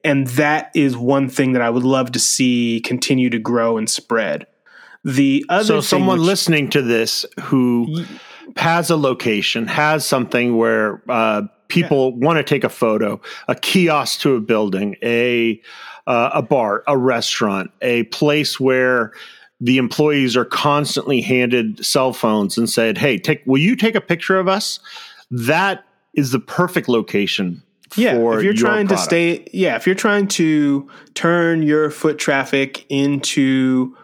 [0.04, 3.90] and that is one thing that I would love to see continue to grow and
[3.90, 4.46] spread.
[5.04, 8.06] The other So someone which- listening to this who
[8.58, 14.20] has a location, has something where uh, people want to take a photo, a kiosk
[14.22, 15.62] to a building, a
[16.08, 19.14] uh, a bar, a restaurant, a place where
[19.66, 24.02] the employees are constantly handed cell phones and said, "Hey, take will you take a
[24.02, 24.80] picture of us?"
[25.32, 27.64] That is the perfect location
[27.96, 29.10] yeah, for if you're your trying product.
[29.10, 33.98] to stay, yeah, if you're trying to turn your foot traffic into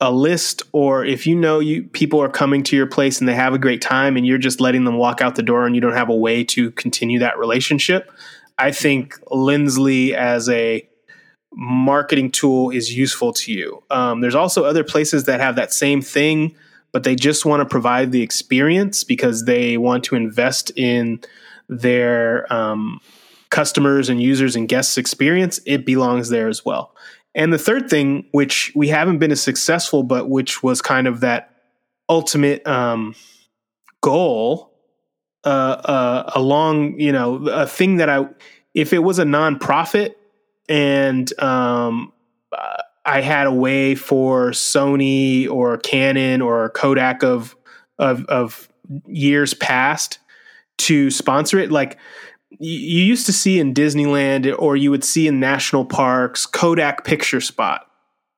[0.00, 3.34] a list, or if you know you people are coming to your place and they
[3.34, 5.80] have a great time, and you're just letting them walk out the door, and you
[5.80, 8.10] don't have a way to continue that relationship,
[8.58, 10.87] I think Lensley as a
[11.60, 13.82] marketing tool is useful to you.
[13.90, 16.54] Um, there's also other places that have that same thing,
[16.92, 21.20] but they just want to provide the experience because they want to invest in
[21.68, 23.00] their um,
[23.50, 25.58] customers and users and guests experience.
[25.66, 26.94] It belongs there as well.
[27.34, 31.20] And the third thing, which we haven't been as successful, but which was kind of
[31.20, 31.50] that
[32.08, 33.16] ultimate um,
[34.00, 34.72] goal
[35.44, 38.28] uh, uh, along, you know, a thing that I,
[38.74, 40.14] if it was a nonprofit
[40.68, 42.12] and um,
[43.04, 47.56] I had a way for Sony or Canon or Kodak of
[47.98, 48.68] of, of
[49.06, 50.18] years past
[50.78, 51.98] to sponsor it, like
[52.58, 57.40] you used to see in Disneyland or you would see in national parks Kodak picture
[57.40, 57.86] spot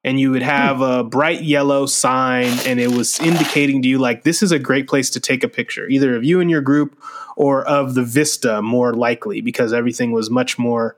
[0.03, 0.83] and you would have hmm.
[0.83, 4.89] a bright yellow sign and it was indicating to you like this is a great
[4.89, 7.01] place to take a picture either of you and your group
[7.37, 10.97] or of the vista more likely because everything was much more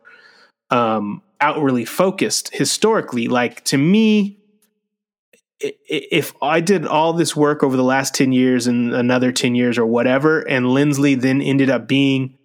[0.73, 4.39] um, outwardly focused historically like to me
[5.61, 9.79] if I did all this work over the last 10 years and another 10 years
[9.79, 12.37] or whatever and Lensley then ended up being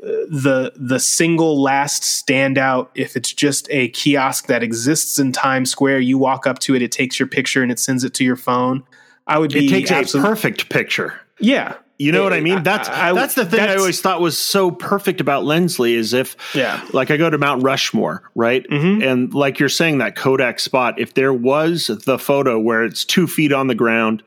[0.00, 6.00] the the single last standout if it's just a kiosk that exists in Times Square
[6.00, 8.36] you walk up to it it takes your picture and it sends it to your
[8.36, 8.84] phone
[9.26, 11.20] I would be It takes absolute, a perfect picture.
[11.38, 11.76] Yeah.
[12.02, 12.62] You know it, what I mean?
[12.62, 16.12] That's I, that's the thing that's, I always thought was so perfect about Lensley is
[16.12, 16.84] if yeah.
[16.92, 18.68] like I go to Mount Rushmore, right?
[18.68, 19.02] Mm-hmm.
[19.02, 23.28] And like you're saying that Kodak spot, if there was the photo where it's 2
[23.28, 24.22] feet on the ground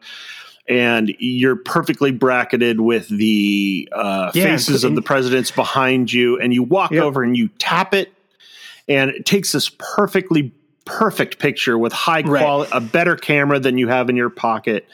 [0.68, 6.54] and you're perfectly bracketed with the uh, yeah, faces of the presidents behind you, and
[6.54, 7.04] you walk yep.
[7.04, 8.12] over and you tap it,
[8.88, 10.54] and it takes this perfectly
[10.86, 12.82] perfect picture with high quality, right.
[12.82, 14.88] a better camera than you have in your pocket,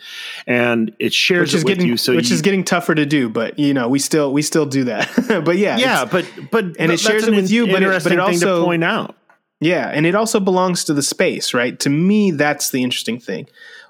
[0.48, 1.98] and it shares which is it getting, you.
[1.98, 4.66] So which you, is getting tougher to do, but you know we still we still
[4.66, 5.10] do that.
[5.46, 8.20] but yeah, yeah, but but and it shares it with you, but it, but it
[8.20, 9.16] also point out.
[9.60, 11.80] Yeah, and it also belongs to the space, right?
[11.82, 13.48] To me, that's the interesting thing.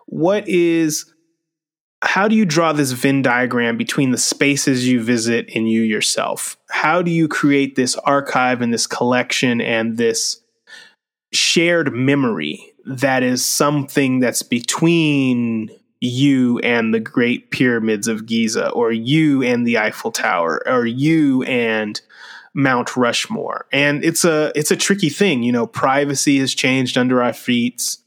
[0.08, 1.06] What is
[2.04, 6.58] how do you draw this Venn diagram between the spaces you visit and you yourself?
[6.70, 10.41] How do you create this archive and this collection and this
[11.32, 15.70] shared memory that is something that's between
[16.00, 21.44] you and the great pyramids of Giza, or you and the Eiffel Tower, or you
[21.44, 22.02] and
[22.54, 23.68] Mount Rushmore?
[23.72, 25.68] And it's a it's a tricky thing, you know.
[25.68, 27.98] Privacy has changed under our feet,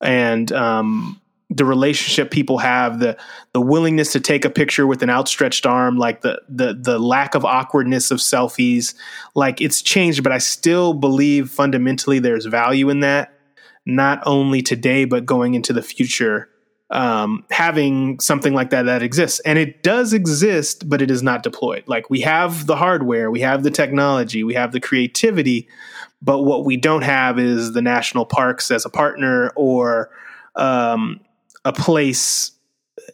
[0.00, 3.16] and um, the relationship people have, the
[3.52, 7.34] the willingness to take a picture with an outstretched arm, like the the the lack
[7.34, 8.94] of awkwardness of selfies,
[9.34, 13.38] like it's changed, but I still believe fundamentally there's value in that,
[13.84, 16.48] not only today but going into the future.
[16.88, 21.42] Um, having something like that that exists, and it does exist, but it is not
[21.42, 21.82] deployed.
[21.88, 25.66] Like we have the hardware, we have the technology, we have the creativity,
[26.22, 30.10] but what we don't have is the national parks as a partner or
[30.54, 31.18] um,
[31.66, 32.52] a place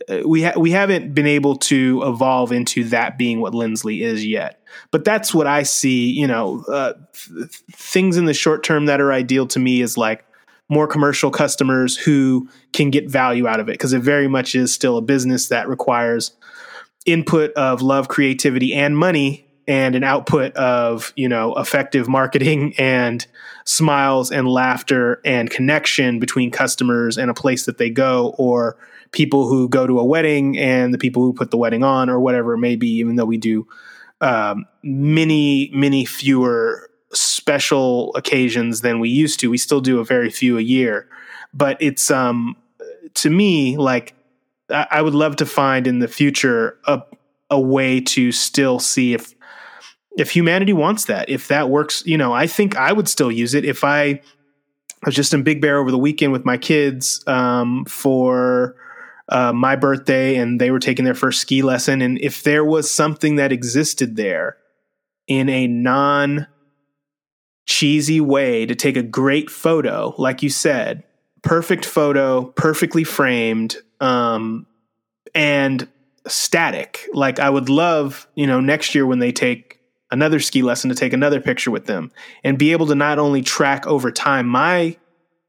[0.08, 4.24] uh, we ha- we haven't been able to evolve into that being what Lensley is
[4.24, 4.62] yet.
[4.90, 6.10] But that's what I see.
[6.10, 9.96] You know, uh, th- things in the short term that are ideal to me is
[9.96, 10.24] like
[10.68, 14.72] more commercial customers who can get value out of it because it very much is
[14.72, 16.32] still a business that requires
[17.04, 23.26] input of love, creativity, and money, and an output of you know effective marketing and
[23.64, 28.76] smiles and laughter and connection between customers and a place that they go or
[29.12, 32.18] people who go to a wedding and the people who put the wedding on or
[32.18, 33.66] whatever it may be even though we do
[34.20, 39.50] um, many many fewer special occasions than we used to.
[39.50, 41.08] We still do a very few a year.
[41.52, 42.56] But it's um
[43.14, 44.14] to me like
[44.70, 47.02] I, I would love to find in the future a
[47.50, 49.34] a way to still see if
[50.16, 53.54] if humanity wants that, if that works, you know, I think I would still use
[53.54, 54.20] it if I
[55.04, 58.76] I was just in Big Bear over the weekend with my kids um, for
[59.28, 62.00] uh, my birthday and they were taking their first ski lesson.
[62.02, 64.58] And if there was something that existed there
[65.26, 66.46] in a non
[67.66, 71.02] cheesy way to take a great photo, like you said,
[71.42, 74.66] perfect photo, perfectly framed, um,
[75.34, 75.88] and
[76.28, 77.08] static.
[77.12, 79.80] Like I would love, you know, next year when they take
[80.12, 82.12] another ski lesson to take another picture with them
[82.44, 84.96] and be able to not only track over time my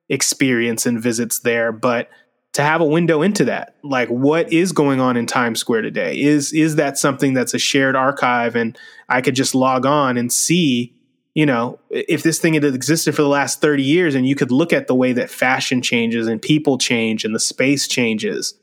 [0.09, 2.09] experience and visits there, but
[2.53, 3.75] to have a window into that.
[3.83, 6.19] Like what is going on in Times Square today?
[6.19, 8.77] Is is that something that's a shared archive and
[9.09, 10.95] I could just log on and see,
[11.33, 14.51] you know, if this thing had existed for the last 30 years and you could
[14.51, 18.53] look at the way that fashion changes and people change and the space changes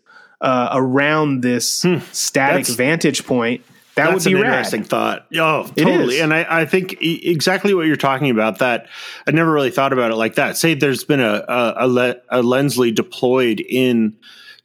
[0.40, 1.98] uh, around this hmm.
[2.12, 3.62] static vantage point
[3.94, 4.52] that That's would be an rad.
[4.52, 5.26] interesting thought.
[5.36, 6.20] Oh, totally.
[6.20, 8.58] And I, I, think exactly what you're talking about.
[8.58, 8.86] That
[9.26, 10.56] I never really thought about it like that.
[10.56, 14.16] Say there's been a a, a, a Lensley deployed in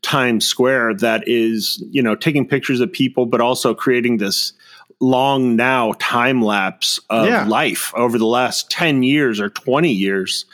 [0.04, 4.54] Times Square that is you know taking pictures of people, but also creating this
[5.00, 7.46] long now time lapse of yeah.
[7.46, 10.46] life over the last 10 years or 20 years.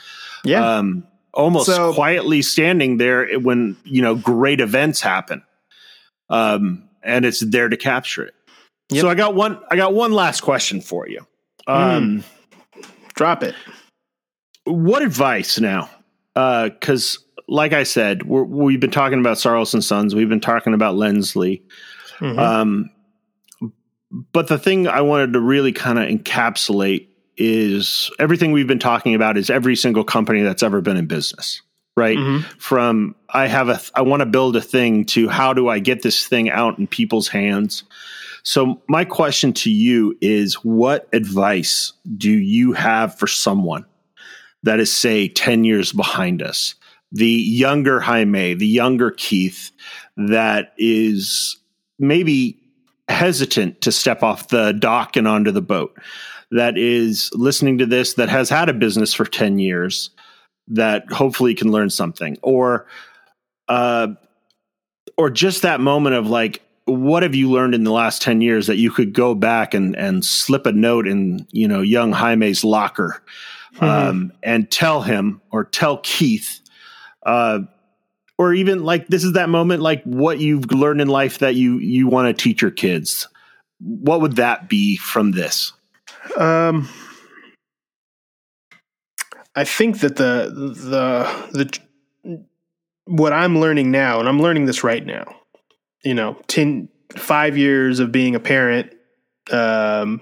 [0.44, 0.78] Yeah.
[0.78, 5.42] Um, almost so, quietly standing there when you know great events happen
[6.30, 8.34] um, and it's there to capture it.
[8.92, 9.02] Yep.
[9.02, 9.58] So I got one.
[9.70, 11.26] I got one last question for you.
[11.66, 12.24] Um,
[12.76, 12.84] mm.
[13.14, 13.54] Drop it.
[14.64, 15.90] What advice now?
[16.34, 20.14] Because, uh, like I said, we have been talking about Sarloos and Sons.
[20.14, 21.62] We've been talking about Lensley.
[22.20, 22.38] Mm-hmm.
[22.38, 22.90] Um,
[24.32, 29.14] but the thing I wanted to really kind of encapsulate is everything we've been talking
[29.14, 31.62] about is every single company that's ever been in business
[31.96, 32.16] right?
[32.16, 32.48] Mm-hmm.
[32.58, 36.02] from i have a i want to build a thing to how do i get
[36.02, 37.84] this thing out in people's hands?
[38.44, 43.84] So my question to you is what advice do you have for someone
[44.64, 46.74] that is say 10 years behind us?
[47.12, 49.70] The younger jaime the younger keith
[50.16, 51.58] that is
[51.98, 52.58] maybe
[53.08, 55.96] hesitant to step off the dock and onto the boat
[56.50, 60.10] that is listening to this that has had a business for 10 years
[60.68, 62.38] that hopefully can learn something.
[62.42, 62.86] Or
[63.68, 64.08] uh
[65.16, 68.66] or just that moment of like what have you learned in the last 10 years
[68.66, 72.64] that you could go back and and slip a note in you know young Jaime's
[72.64, 73.22] locker
[73.74, 73.84] mm-hmm.
[73.84, 76.60] um, and tell him or tell Keith
[77.24, 77.60] uh
[78.36, 81.78] or even like this is that moment like what you've learned in life that you
[81.78, 83.28] you want to teach your kids.
[83.78, 85.72] What would that be from this?
[86.36, 86.88] Um
[89.54, 91.78] i think that the the
[92.22, 92.44] the
[93.04, 95.24] what i'm learning now and i'm learning this right now
[96.04, 98.92] you know 10 5 years of being a parent
[99.50, 100.20] um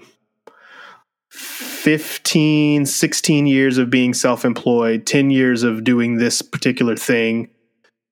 [1.29, 7.49] 15 16 years of being self-employed 10 years of doing this particular thing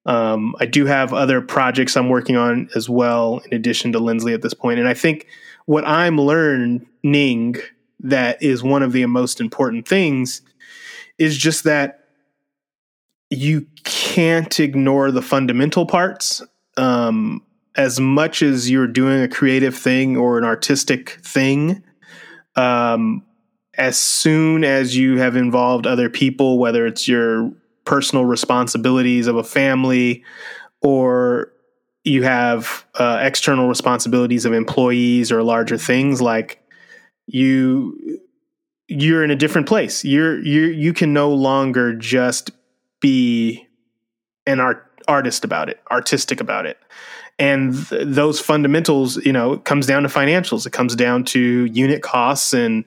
[0.05, 4.33] um, I do have other projects I'm working on as well, in addition to Lensley
[4.33, 4.79] at this point.
[4.79, 5.27] And I think
[5.65, 6.87] what I'm learning
[7.99, 10.41] that is one of the most important things
[11.19, 12.05] is just that
[13.29, 16.41] you can't ignore the fundamental parts.
[16.77, 17.43] Um,
[17.75, 21.83] as much as you're doing a creative thing or an artistic thing,
[22.55, 23.23] um,
[23.77, 27.51] as soon as you have involved other people, whether it's your
[27.85, 30.23] personal responsibilities of a family
[30.81, 31.51] or
[32.03, 36.61] you have uh, external responsibilities of employees or larger things like
[37.27, 38.19] you
[38.89, 40.03] you're in a different place.
[40.03, 42.51] You're you you can no longer just
[42.99, 43.67] be
[44.45, 46.77] an art artist about it artistic about it.
[47.37, 50.65] And th- those fundamentals you know it comes down to financials.
[50.65, 52.83] It comes down to unit costs and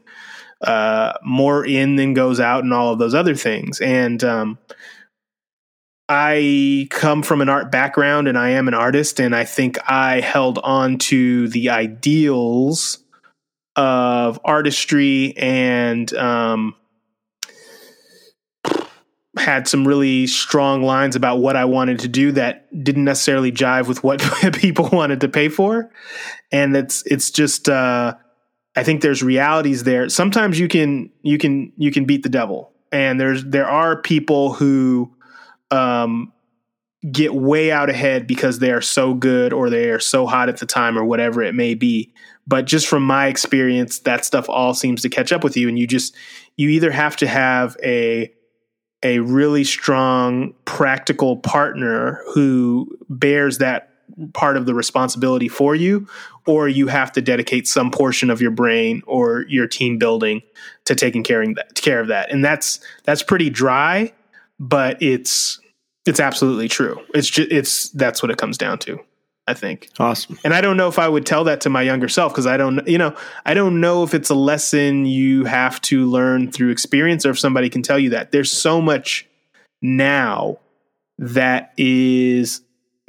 [0.61, 3.81] uh, more in than goes out and all of those other things.
[3.81, 4.59] And um,
[6.09, 10.21] I come from an art background and I am an artist, and I think I
[10.21, 13.02] held on to the ideals
[13.77, 16.75] of artistry and um,
[19.37, 23.89] had some really strong lines about what I wanted to do that didn't necessarily jive
[23.89, 24.21] with what
[24.55, 25.91] people wanted to pay for.
[26.51, 28.15] And it's it's just uh,
[28.77, 30.09] I think there's realities there.
[30.09, 34.53] Sometimes you can you can you can beat the devil, and there's there are people
[34.53, 35.15] who
[35.71, 36.33] um,
[37.11, 40.59] get way out ahead because they are so good or they are so hot at
[40.59, 42.13] the time or whatever it may be.
[42.47, 45.79] But just from my experience, that stuff all seems to catch up with you, and
[45.79, 46.15] you just
[46.57, 48.33] you either have to have a
[49.05, 53.89] a really strong practical partner who bears that
[54.33, 56.07] part of the responsibility for you
[56.47, 60.43] or you have to dedicate some portion of your brain or your team building
[60.85, 62.31] to taking care of that, care of that.
[62.31, 64.13] and that's that's pretty dry
[64.61, 65.61] but it's
[66.07, 67.01] it's absolutely true.
[67.15, 68.99] It's just it's that's what it comes down to.
[69.47, 69.89] I think.
[69.99, 70.39] Awesome.
[70.45, 72.57] And I don't know if I would tell that to my younger self because I
[72.57, 76.71] don't, you know, I don't know if it's a lesson you have to learn through
[76.71, 78.31] experience or if somebody can tell you that.
[78.31, 79.27] There's so much
[79.81, 80.59] now
[81.19, 82.63] that is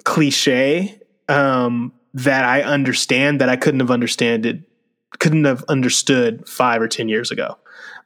[0.06, 4.60] cliche um, that I understand that I couldn't have understood it,
[5.20, 7.58] couldn't have understood five or ten years ago.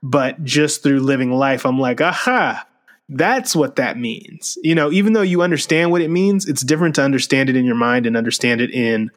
[0.03, 2.65] But just through living life, I'm like, aha,
[3.09, 4.57] that's what that means.
[4.63, 7.65] You know, even though you understand what it means, it's different to understand it in
[7.65, 9.11] your mind and understand it in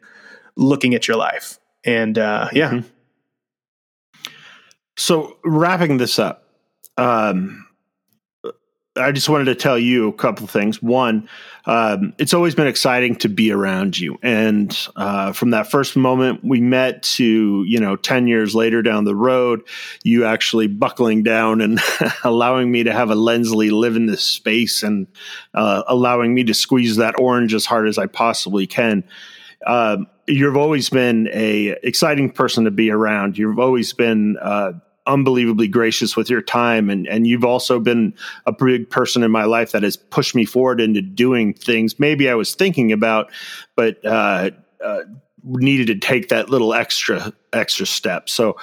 [0.55, 1.59] looking at your life.
[1.83, 2.71] And uh, yeah.
[2.71, 2.87] Mm-hmm.
[4.97, 6.45] So wrapping this up,
[6.97, 7.67] um,
[8.97, 10.81] I just wanted to tell you a couple of things.
[10.83, 11.29] One,
[11.65, 16.43] um, it's always been exciting to be around you, and uh, from that first moment
[16.43, 19.61] we met to you know ten years later down the road,
[20.03, 21.79] you actually buckling down and
[22.25, 25.07] allowing me to have a Lensley live in this space and
[25.53, 29.05] uh, allowing me to squeeze that orange as hard as I possibly can.
[29.65, 33.37] Um, you've always been a exciting person to be around.
[33.37, 34.73] You've always been uh,
[35.07, 38.13] unbelievably gracious with your time and and you've also been
[38.45, 42.29] a big person in my life that has pushed me forward into doing things maybe
[42.29, 43.31] I was thinking about
[43.75, 44.51] but uh,
[44.83, 45.01] uh,
[45.43, 48.29] needed to take that little extra extra step.
[48.29, 48.57] So,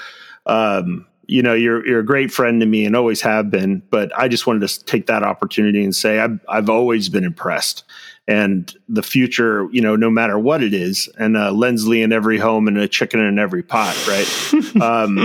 [0.47, 3.83] um, you know, you're you're a great friend to me and always have been.
[3.91, 7.85] But I just wanted to take that opportunity and say I've I've always been impressed.
[8.27, 12.37] And the future, you know, no matter what it is, and a Lensley in every
[12.37, 14.27] home and a chicken in every pot, right?
[14.81, 15.17] Um,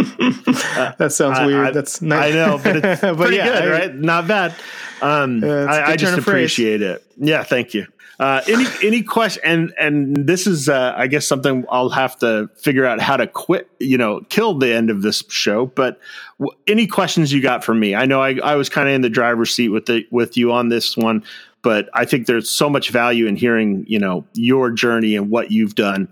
[0.98, 1.68] that sounds I, weird.
[1.68, 2.34] I, That's nice.
[2.34, 3.96] I know, but it's but pretty yeah, good, I, right?
[3.96, 4.56] Not bad.
[5.02, 7.06] Um, uh, I, I just appreciate it.
[7.18, 7.86] Yeah, thank you.
[8.20, 12.50] Uh, any any question and and this is uh, I guess something I'll have to
[12.56, 15.66] figure out how to quit you know kill the end of this show.
[15.66, 16.00] But
[16.40, 17.96] w- any questions you got for me?
[17.96, 20.52] I know I, I was kind of in the driver's seat with the with you
[20.52, 21.24] on this one,
[21.64, 25.50] but I think there's so much value in hearing you know your journey and what
[25.52, 26.08] you've done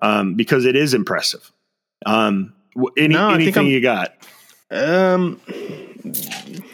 [0.00, 1.50] um, because it is impressive.
[2.04, 2.52] Um,
[2.98, 4.14] any no, anything you got?
[4.70, 5.40] Um,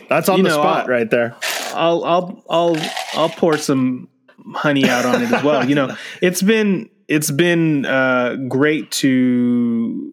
[0.08, 1.36] that's on the know, spot I'll, right there.
[1.74, 2.76] I'll I'll I'll
[3.14, 4.08] I'll pour some
[4.54, 5.68] honey out on it as well.
[5.68, 10.12] you know, it's been it's been uh, great to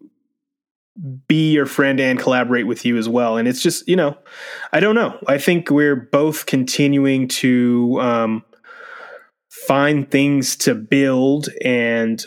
[1.28, 3.36] be your friend and collaborate with you as well.
[3.36, 4.18] And it's just, you know,
[4.72, 5.18] I don't know.
[5.26, 8.44] I think we're both continuing to um,
[9.48, 12.22] find things to build and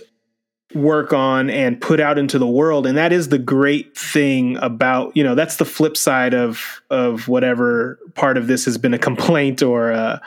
[0.74, 5.16] work on and put out into the world and that is the great thing about
[5.16, 8.97] you know that's the flip side of of whatever part of this has been a
[8.97, 10.18] complaint or uh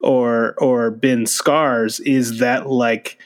[0.00, 3.18] or or been scars is that like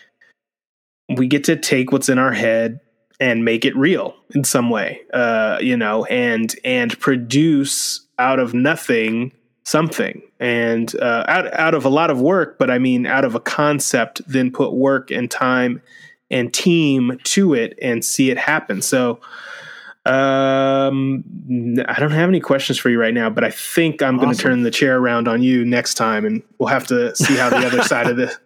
[1.17, 2.81] we get to take what's in our head
[3.21, 8.55] and make it real in some way uh you know and and produce out of
[8.55, 9.33] nothing
[9.65, 10.21] something.
[10.41, 13.41] And uh out out of a lot of work but i mean out of a
[13.41, 15.81] concept then put work and time
[16.31, 18.83] and team to it and see it happen.
[18.83, 19.21] So
[20.07, 21.25] um,
[21.89, 24.25] I don't have any questions for you right now, but I think I'm awesome.
[24.25, 27.37] going to turn the chair around on you next time, and we'll have to see
[27.37, 28.37] how the other side of this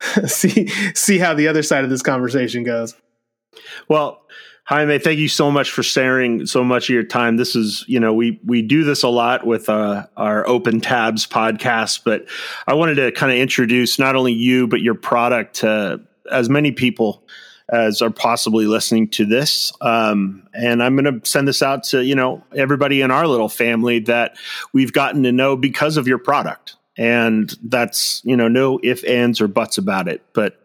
[0.26, 2.94] see see how the other side of this conversation goes.
[3.88, 4.22] Well,
[4.68, 7.36] Jaime, thank you so much for sharing so much of your time.
[7.36, 11.26] This is, you know, we we do this a lot with uh, our Open Tabs
[11.26, 12.26] podcast, but
[12.66, 16.00] I wanted to kind of introduce not only you but your product to
[16.30, 17.24] as many people
[17.70, 19.72] as are possibly listening to this.
[19.80, 23.48] Um, and I'm going to send this out to, you know, everybody in our little
[23.48, 24.36] family that
[24.72, 26.76] we've gotten to know because of your product.
[26.96, 30.22] And that's, you know, no if, ands, or buts about it.
[30.32, 30.60] But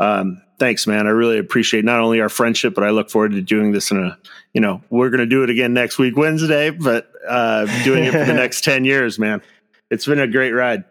[0.00, 1.06] um, thanks, man.
[1.06, 3.98] I really appreciate not only our friendship, but I look forward to doing this in
[3.98, 4.18] a,
[4.52, 8.12] you know, we're going to do it again next week, Wednesday, but uh, doing it
[8.12, 9.42] for the next 10 years, man.
[9.90, 10.84] It's been a great ride.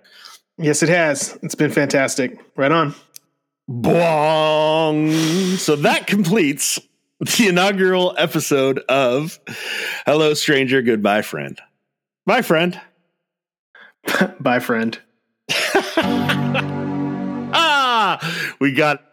[0.58, 1.38] Yes, it has.
[1.42, 2.40] It's been fantastic.
[2.56, 2.96] Right on.
[3.68, 5.12] Bong.
[5.58, 6.80] So that completes
[7.20, 9.40] the inaugural episode of
[10.06, 11.60] Hello Stranger, Goodbye Friend.
[12.26, 12.80] Bye, friend.
[14.40, 15.00] Bye, friend.
[17.54, 19.04] ah, we got